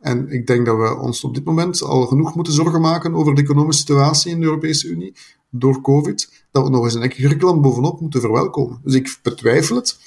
En 0.00 0.28
ik 0.28 0.46
denk 0.46 0.66
dat 0.66 0.76
we 0.76 0.98
ons 0.98 1.24
op 1.24 1.34
dit 1.34 1.44
moment 1.44 1.82
al 1.82 2.06
genoeg 2.06 2.34
moeten 2.34 2.52
zorgen 2.52 2.80
maken 2.80 3.14
over 3.14 3.34
de 3.34 3.42
economische 3.42 3.80
situatie 3.80 4.30
in 4.30 4.40
de 4.40 4.46
Europese 4.46 4.88
Unie 4.88 5.14
door 5.50 5.80
COVID, 5.80 6.46
dat 6.50 6.64
we 6.64 6.70
nog 6.70 6.84
eens 6.84 6.94
een 6.94 7.10
Griekenland 7.10 7.62
bovenop 7.62 8.00
moeten 8.00 8.20
verwelkomen. 8.20 8.80
Dus 8.82 8.94
ik 8.94 9.18
betwijfel 9.22 9.76
het 9.76 9.98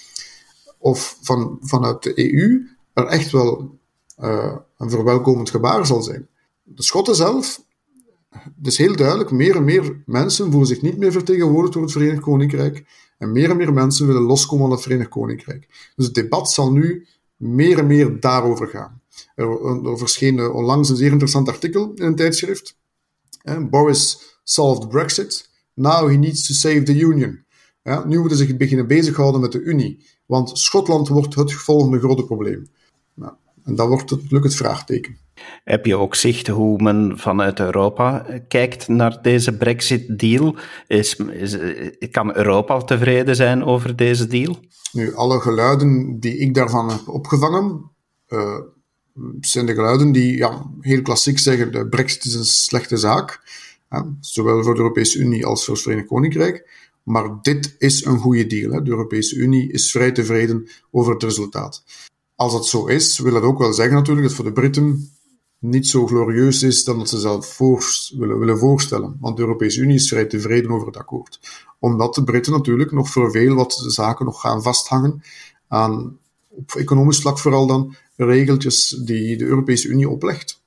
of 0.78 1.18
van, 1.22 1.58
vanuit 1.62 2.04
de 2.04 2.34
EU 2.34 2.68
er 2.94 3.06
echt 3.06 3.32
wel 3.32 3.78
uh, 4.22 4.56
een 4.78 4.90
verwelkomend 4.90 5.50
gebaar 5.50 5.86
zal 5.86 6.02
zijn. 6.02 6.28
De 6.64 6.84
Schotten 6.84 7.16
zelf, 7.16 7.62
het 8.30 8.68
is 8.68 8.78
heel 8.78 8.96
duidelijk, 8.96 9.32
meer 9.32 9.56
en 9.56 9.64
meer 9.64 10.04
mensen 10.06 10.50
voelen 10.52 10.68
zich 10.68 10.82
niet 10.82 10.98
meer 10.98 11.12
vertegenwoordigd 11.12 11.74
door 11.74 11.84
het 11.84 11.92
Verenigd 11.92 12.22
Koninkrijk. 12.22 12.86
En 13.18 13.32
meer 13.32 13.50
en 13.50 13.58
meer 13.58 13.74
mensen 13.74 14.08
willen 14.08 14.22
loskomen 14.22 14.66
van 14.66 14.76
het 14.76 14.82
Verenigd 14.82 15.10
Koninkrijk. 15.10 15.92
Dus 15.96 16.06
het 16.06 16.16
debat 16.16 16.52
zal 16.52 16.72
nu 16.72 17.08
meer 17.36 17.78
en 17.78 17.88
meer 17.88 18.20
daarover 18.20 18.68
gaan. 18.68 19.02
Er, 19.36 19.66
er 19.86 19.98
verscheen 19.98 20.52
onlangs 20.52 20.90
een 20.90 20.96
zeer 20.96 21.12
interessant 21.12 21.48
artikel 21.48 21.92
in 21.96 22.06
een 22.06 22.16
tijdschrift. 22.16 22.78
Boris 23.70 24.38
solved 24.44 24.90
Brexit. 24.90 25.50
now 25.74 26.10
he 26.10 26.16
needs 26.16 26.48
to 26.48 26.54
save 26.54 26.84
the 26.84 27.00
Union. 27.00 27.46
Ja, 27.84 28.06
nu 28.06 28.20
moeten 28.20 28.38
ze 28.38 28.46
zich 28.46 28.58
beginnen 28.58 28.88
bezighouden 28.88 29.42
met 29.42 29.52
de 29.52 29.62
Unie. 29.62 30.06
Want 30.26 30.58
Schotland 30.58 31.08
wordt 31.08 31.36
het 31.36 31.54
volgende 31.54 32.00
grote 32.00 32.26
probleem. 32.26 32.68
Nou, 33.14 33.34
en 33.64 33.76
dat 33.76 33.88
wordt 33.88 34.12
natuurlijk 34.12 34.44
het 34.44 34.56
vraagteken. 34.56 35.18
Heb 35.64 35.86
je 35.86 35.96
ook 35.96 36.16
zicht 36.16 36.48
hoe 36.48 36.82
men 36.82 37.18
vanuit 37.18 37.60
Europa 37.60 38.26
kijkt 38.48 38.88
naar 38.88 39.22
deze 39.22 39.58
Brexit-deal? 39.58 40.56
Is, 40.88 41.16
is, 41.16 41.58
kan 42.12 42.36
Europa 42.36 42.80
tevreden 42.80 43.36
zijn 43.36 43.64
over 43.64 43.96
deze 43.96 44.28
deal? 44.28 44.60
Nu, 44.92 45.16
alle 45.16 45.40
geluiden 45.40 46.20
die 46.20 46.38
ik 46.38 46.54
daarvan 46.54 46.90
heb 46.90 47.08
opgevangen, 47.08 47.92
uh, 48.30 48.60
zijn 49.40 49.66
de 49.66 49.74
geluiden 49.74 50.12
die 50.12 50.38
ja, 50.38 50.66
heel 50.82 51.02
klassiek 51.02 51.40
zeggen: 51.40 51.72
de 51.72 51.88
Brexit 51.88 52.26
is 52.26 52.34
een 52.34 52.46
slechte 52.46 52.98
zaak. 52.98 53.42
zowel 54.20 54.64
voor 54.64 54.74
de 54.74 54.82
Europese 54.82 55.20
Unie 55.20 55.46
als 55.46 55.66
voor 55.66 55.74
het 55.74 55.84
Verenigd 55.84 56.08
Koninkrijk. 56.08 56.86
Maar 57.04 57.42
dit 57.42 57.76
is 57.78 58.06
een 58.06 58.18
goede 58.18 58.48
deal. 58.48 58.72
Hè. 58.72 58.82
De 58.82 58.90
Europese 58.90 59.36
Unie 59.36 59.72
is 59.72 59.92
vrij 59.92 60.12
tevreden 60.12 60.68
over 60.92 61.14
het 61.14 61.24
resultaat. 61.24 61.84
Als 62.36 62.52
dat 62.52 62.68
zo 62.68 62.86
is, 62.86 63.20
wil 63.20 63.34
dat 63.34 63.44
ook 63.44 63.58
wel 63.58 63.74
zeggen 63.74 63.96
natuurlijk 63.96 64.28
dat 64.28 64.36
voor 64.36 64.46
de 64.46 64.52
Britten 64.52 65.17
niet 65.60 65.88
zo 65.88 66.08
glorieus 66.08 66.64
is 66.64 66.84
dan 66.84 66.98
dat 66.98 67.10
ze 67.10 67.20
zelf 67.20 67.58
willen, 68.18 68.40
willen 68.40 68.58
voorstellen. 68.58 69.18
Want 69.20 69.36
de 69.36 69.42
Europese 69.42 69.82
Unie 69.82 69.96
is 69.96 70.08
vrij 70.08 70.26
tevreden 70.26 70.72
over 70.72 70.88
het 70.88 70.98
akkoord. 70.98 71.40
Omdat 71.80 72.16
de 72.16 72.24
Britten 72.24 72.52
natuurlijk 72.52 72.92
nog 72.92 73.10
voor 73.10 73.32
veel 73.32 73.56
wat 73.56 73.84
zaken 73.88 74.26
nog 74.26 74.42
gaan 74.42 74.62
vasthangen 74.62 75.22
aan, 75.68 76.18
op 76.50 76.72
economisch 76.72 77.20
vlak 77.20 77.40
vooral 77.40 77.68
dan, 77.68 77.96
regeltjes 78.16 78.90
die 78.90 79.38
de 79.38 79.46
Europese 79.46 79.88
Unie 79.88 80.10
oplegt. 80.10 80.62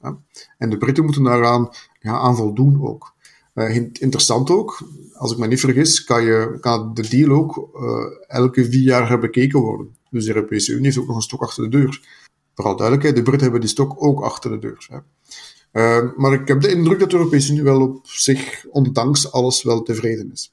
En 0.58 0.70
de 0.70 0.78
Britten 0.78 1.04
moeten 1.04 1.22
daaraan 1.22 1.68
ja, 2.00 2.18
aan 2.18 2.36
voldoen 2.36 2.82
ook. 2.82 3.14
Uh, 3.54 3.76
interessant 3.76 4.50
ook, 4.50 4.82
als 5.12 5.32
ik 5.32 5.38
me 5.38 5.46
niet 5.46 5.60
vergis, 5.60 6.04
kan, 6.04 6.24
je, 6.24 6.58
kan 6.60 6.94
de 6.94 7.08
deal 7.08 7.30
ook 7.30 7.70
uh, 7.74 8.36
elke 8.36 8.64
vier 8.70 8.82
jaar 8.82 9.08
herbekeken 9.08 9.60
worden. 9.60 9.96
Dus 10.10 10.24
de 10.24 10.34
Europese 10.34 10.72
Unie 10.72 10.84
heeft 10.84 10.98
ook 10.98 11.06
nog 11.06 11.16
een 11.16 11.22
stok 11.22 11.42
achter 11.42 11.70
de 11.70 11.78
deur. 11.78 12.00
Vooral 12.60 12.78
duidelijkheid, 12.78 13.16
de 13.16 13.22
Britten 13.22 13.42
hebben 13.42 13.60
die 13.60 13.70
stok 13.70 14.02
ook 14.04 14.20
achter 14.20 14.50
de 14.50 14.58
deur. 14.58 14.86
Hè. 14.88 14.98
Uh, 15.72 16.10
maar 16.16 16.32
ik 16.32 16.48
heb 16.48 16.60
de 16.60 16.72
indruk 16.72 16.98
dat 16.98 17.10
de 17.10 17.16
Europese 17.16 17.50
Unie 17.50 17.62
wel 17.62 17.80
op 17.80 17.98
zich, 18.02 18.64
ondanks 18.70 19.32
alles, 19.32 19.62
wel 19.62 19.82
tevreden 19.82 20.30
is. 20.32 20.52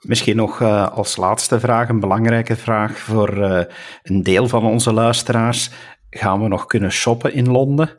Misschien 0.00 0.36
nog 0.36 0.60
uh, 0.60 0.96
als 0.96 1.16
laatste 1.16 1.60
vraag, 1.60 1.88
een 1.88 2.00
belangrijke 2.00 2.56
vraag 2.56 2.98
voor 2.98 3.38
uh, 3.38 3.62
een 4.02 4.22
deel 4.22 4.48
van 4.48 4.64
onze 4.64 4.92
luisteraars. 4.92 5.70
Gaan 6.10 6.42
we 6.42 6.48
nog 6.48 6.66
kunnen 6.66 6.92
shoppen 6.92 7.32
in 7.32 7.50
Londen? 7.50 7.94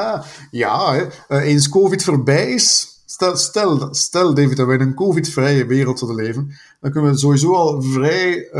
ja, 0.50 0.94
hè. 1.28 1.40
eens 1.40 1.68
COVID 1.68 2.04
voorbij 2.04 2.50
is, 2.50 2.90
Stel, 3.06 3.36
stel, 3.36 3.94
stel, 3.94 4.34
David, 4.34 4.56
dat 4.56 4.66
wij 4.66 4.76
in 4.76 4.80
een 4.80 4.94
covid-vrije 4.94 5.66
wereld 5.66 5.98
zullen 5.98 6.14
leven, 6.14 6.52
dan 6.80 6.90
kunnen 6.90 7.10
we 7.10 7.18
sowieso 7.18 7.54
al 7.54 7.82
vrij, 7.82 8.50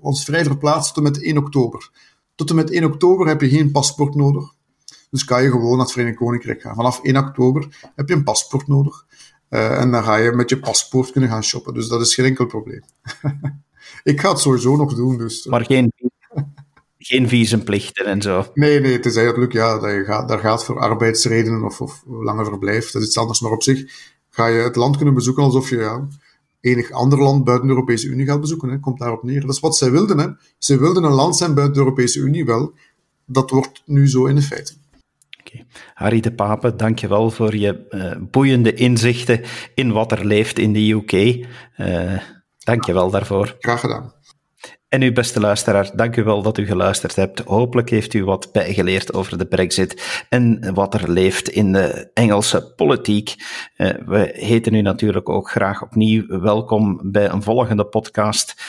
ons 0.00 0.24
vrij 0.24 0.44
verplaatsen 0.44 0.94
tot 0.94 1.04
en 1.04 1.12
met 1.12 1.22
1 1.22 1.38
oktober. 1.38 1.90
Tot 2.34 2.50
en 2.50 2.56
met 2.56 2.70
1 2.70 2.84
oktober 2.84 3.26
heb 3.26 3.40
je 3.40 3.48
geen 3.48 3.70
paspoort 3.70 4.14
nodig. 4.14 4.54
Dus 5.10 5.24
kan 5.24 5.42
je 5.42 5.50
gewoon 5.50 5.70
naar 5.70 5.84
het 5.84 5.92
Verenigd 5.92 6.16
Koninkrijk 6.16 6.60
gaan. 6.60 6.74
Vanaf 6.74 7.02
1 7.02 7.16
oktober 7.16 7.92
heb 7.94 8.08
je 8.08 8.14
een 8.14 8.24
paspoort 8.24 8.66
nodig. 8.66 9.06
Uh, 9.50 9.80
en 9.80 9.90
dan 9.90 10.04
ga 10.04 10.16
je 10.16 10.32
met 10.32 10.48
je 10.48 10.58
paspoort 10.58 11.10
kunnen 11.10 11.30
gaan 11.30 11.44
shoppen. 11.44 11.74
Dus 11.74 11.88
dat 11.88 12.00
is 12.00 12.14
geen 12.14 12.24
enkel 12.24 12.46
probleem. 12.46 12.82
ik 14.02 14.20
ga 14.20 14.28
het 14.28 14.38
sowieso 14.38 14.76
nog 14.76 14.94
doen. 14.94 15.18
Dus. 15.18 15.46
Maar 15.46 15.64
geen, 15.64 15.92
geen 16.98 17.28
visumplichten 17.28 18.06
en 18.06 18.22
zo. 18.22 18.46
Nee, 18.54 18.80
nee, 18.80 18.92
het 18.92 19.06
is 19.06 19.16
eigenlijk, 19.16 19.52
ja, 19.52 19.78
dat 19.78 19.90
je 19.90 20.04
gaat, 20.04 20.28
daar 20.28 20.38
gaat 20.38 20.64
voor 20.64 20.78
arbeidsredenen 20.78 21.64
of, 21.64 21.80
of 21.80 22.02
langer 22.06 22.44
verblijf. 22.44 22.90
Dat 22.90 23.02
is 23.02 23.08
iets 23.08 23.18
anders. 23.18 23.40
Maar 23.40 23.52
op 23.52 23.62
zich 23.62 23.92
ga 24.30 24.46
je 24.46 24.60
het 24.60 24.76
land 24.76 24.96
kunnen 24.96 25.14
bezoeken 25.14 25.42
alsof 25.42 25.70
je 25.70 25.76
ja, 25.76 26.08
enig 26.64 26.90
ander 26.90 27.18
land 27.18 27.44
buiten 27.44 27.66
de 27.66 27.74
Europese 27.74 28.08
Unie 28.08 28.26
gaat 28.26 28.40
bezoeken. 28.40 28.68
Hè. 28.68 28.80
Komt 28.80 28.98
daarop 28.98 29.22
neer. 29.22 29.40
Dat 29.40 29.50
is 29.50 29.60
wat 29.60 29.76
zij 29.76 29.90
wilden. 29.90 30.18
Hè. 30.18 30.26
Ze 30.58 30.78
wilden 30.78 31.04
een 31.04 31.12
land 31.12 31.36
zijn 31.36 31.54
buiten 31.54 31.74
de 31.74 31.80
Europese 31.80 32.20
Unie. 32.20 32.44
Wel, 32.44 32.72
dat 33.24 33.50
wordt 33.50 33.82
nu 33.86 34.08
zo 34.08 34.24
in 34.24 34.34
de 34.34 34.42
feiten. 34.42 34.76
Okay. 35.40 35.66
Harry 35.94 36.20
de 36.20 36.32
Pape, 36.32 36.76
dankjewel 36.76 37.30
voor 37.30 37.56
je 37.56 37.86
uh, 37.90 38.28
boeiende 38.30 38.74
inzichten 38.74 39.40
in 39.74 39.92
wat 39.92 40.12
er 40.12 40.26
leeft 40.26 40.58
in 40.58 40.72
de 40.72 40.90
UK. 40.90 41.12
Uh, 41.12 42.14
eh, 42.14 42.20
dankjewel 42.58 43.10
daarvoor. 43.10 43.56
Graag 43.58 43.80
gedaan. 43.80 44.12
En 44.94 45.02
uw 45.02 45.12
beste 45.12 45.40
luisteraar, 45.40 45.90
dank 45.94 46.16
u 46.16 46.24
wel 46.24 46.42
dat 46.42 46.58
u 46.58 46.66
geluisterd 46.66 47.16
hebt. 47.16 47.40
Hopelijk 47.40 47.90
heeft 47.90 48.14
u 48.14 48.24
wat 48.24 48.48
bijgeleerd 48.52 49.12
over 49.14 49.38
de 49.38 49.46
Brexit 49.46 50.24
en 50.28 50.74
wat 50.74 50.94
er 50.94 51.10
leeft 51.10 51.48
in 51.48 51.72
de 51.72 52.10
Engelse 52.12 52.72
politiek. 52.76 53.34
Uh, 53.76 53.90
we 54.06 54.30
heten 54.32 54.74
u 54.74 54.80
natuurlijk 54.80 55.28
ook 55.28 55.50
graag 55.50 55.82
opnieuw 55.82 56.26
welkom 56.26 57.00
bij 57.02 57.28
een 57.28 57.42
volgende 57.42 57.84
podcast. 57.86 58.62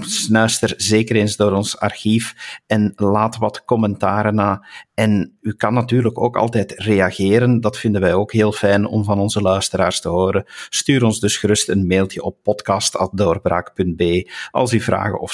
Snuister 0.00 0.74
zeker 0.76 1.16
eens 1.16 1.36
door 1.36 1.52
ons 1.52 1.78
archief 1.78 2.34
en 2.66 2.92
laat 2.96 3.36
wat 3.36 3.64
commentaren 3.64 4.34
na. 4.34 4.66
En 4.94 5.36
u 5.40 5.52
kan 5.52 5.74
natuurlijk 5.74 6.20
ook 6.20 6.36
altijd 6.36 6.72
reageren. 6.76 7.60
Dat 7.60 7.78
vinden 7.78 8.00
wij 8.00 8.14
ook 8.14 8.32
heel 8.32 8.52
fijn 8.52 8.86
om 8.86 9.04
van 9.04 9.18
onze 9.18 9.40
luisteraars 9.40 10.00
te 10.00 10.08
horen. 10.08 10.44
Stuur 10.68 11.04
ons 11.04 11.20
dus 11.20 11.36
gerust 11.36 11.68
een 11.68 11.86
mailtje 11.86 12.22
op 12.22 12.42
podcast.doorbraak.be 12.42 14.30
als 14.50 14.72
u 14.72 14.80
vragen 14.80 15.20
of 15.20 15.33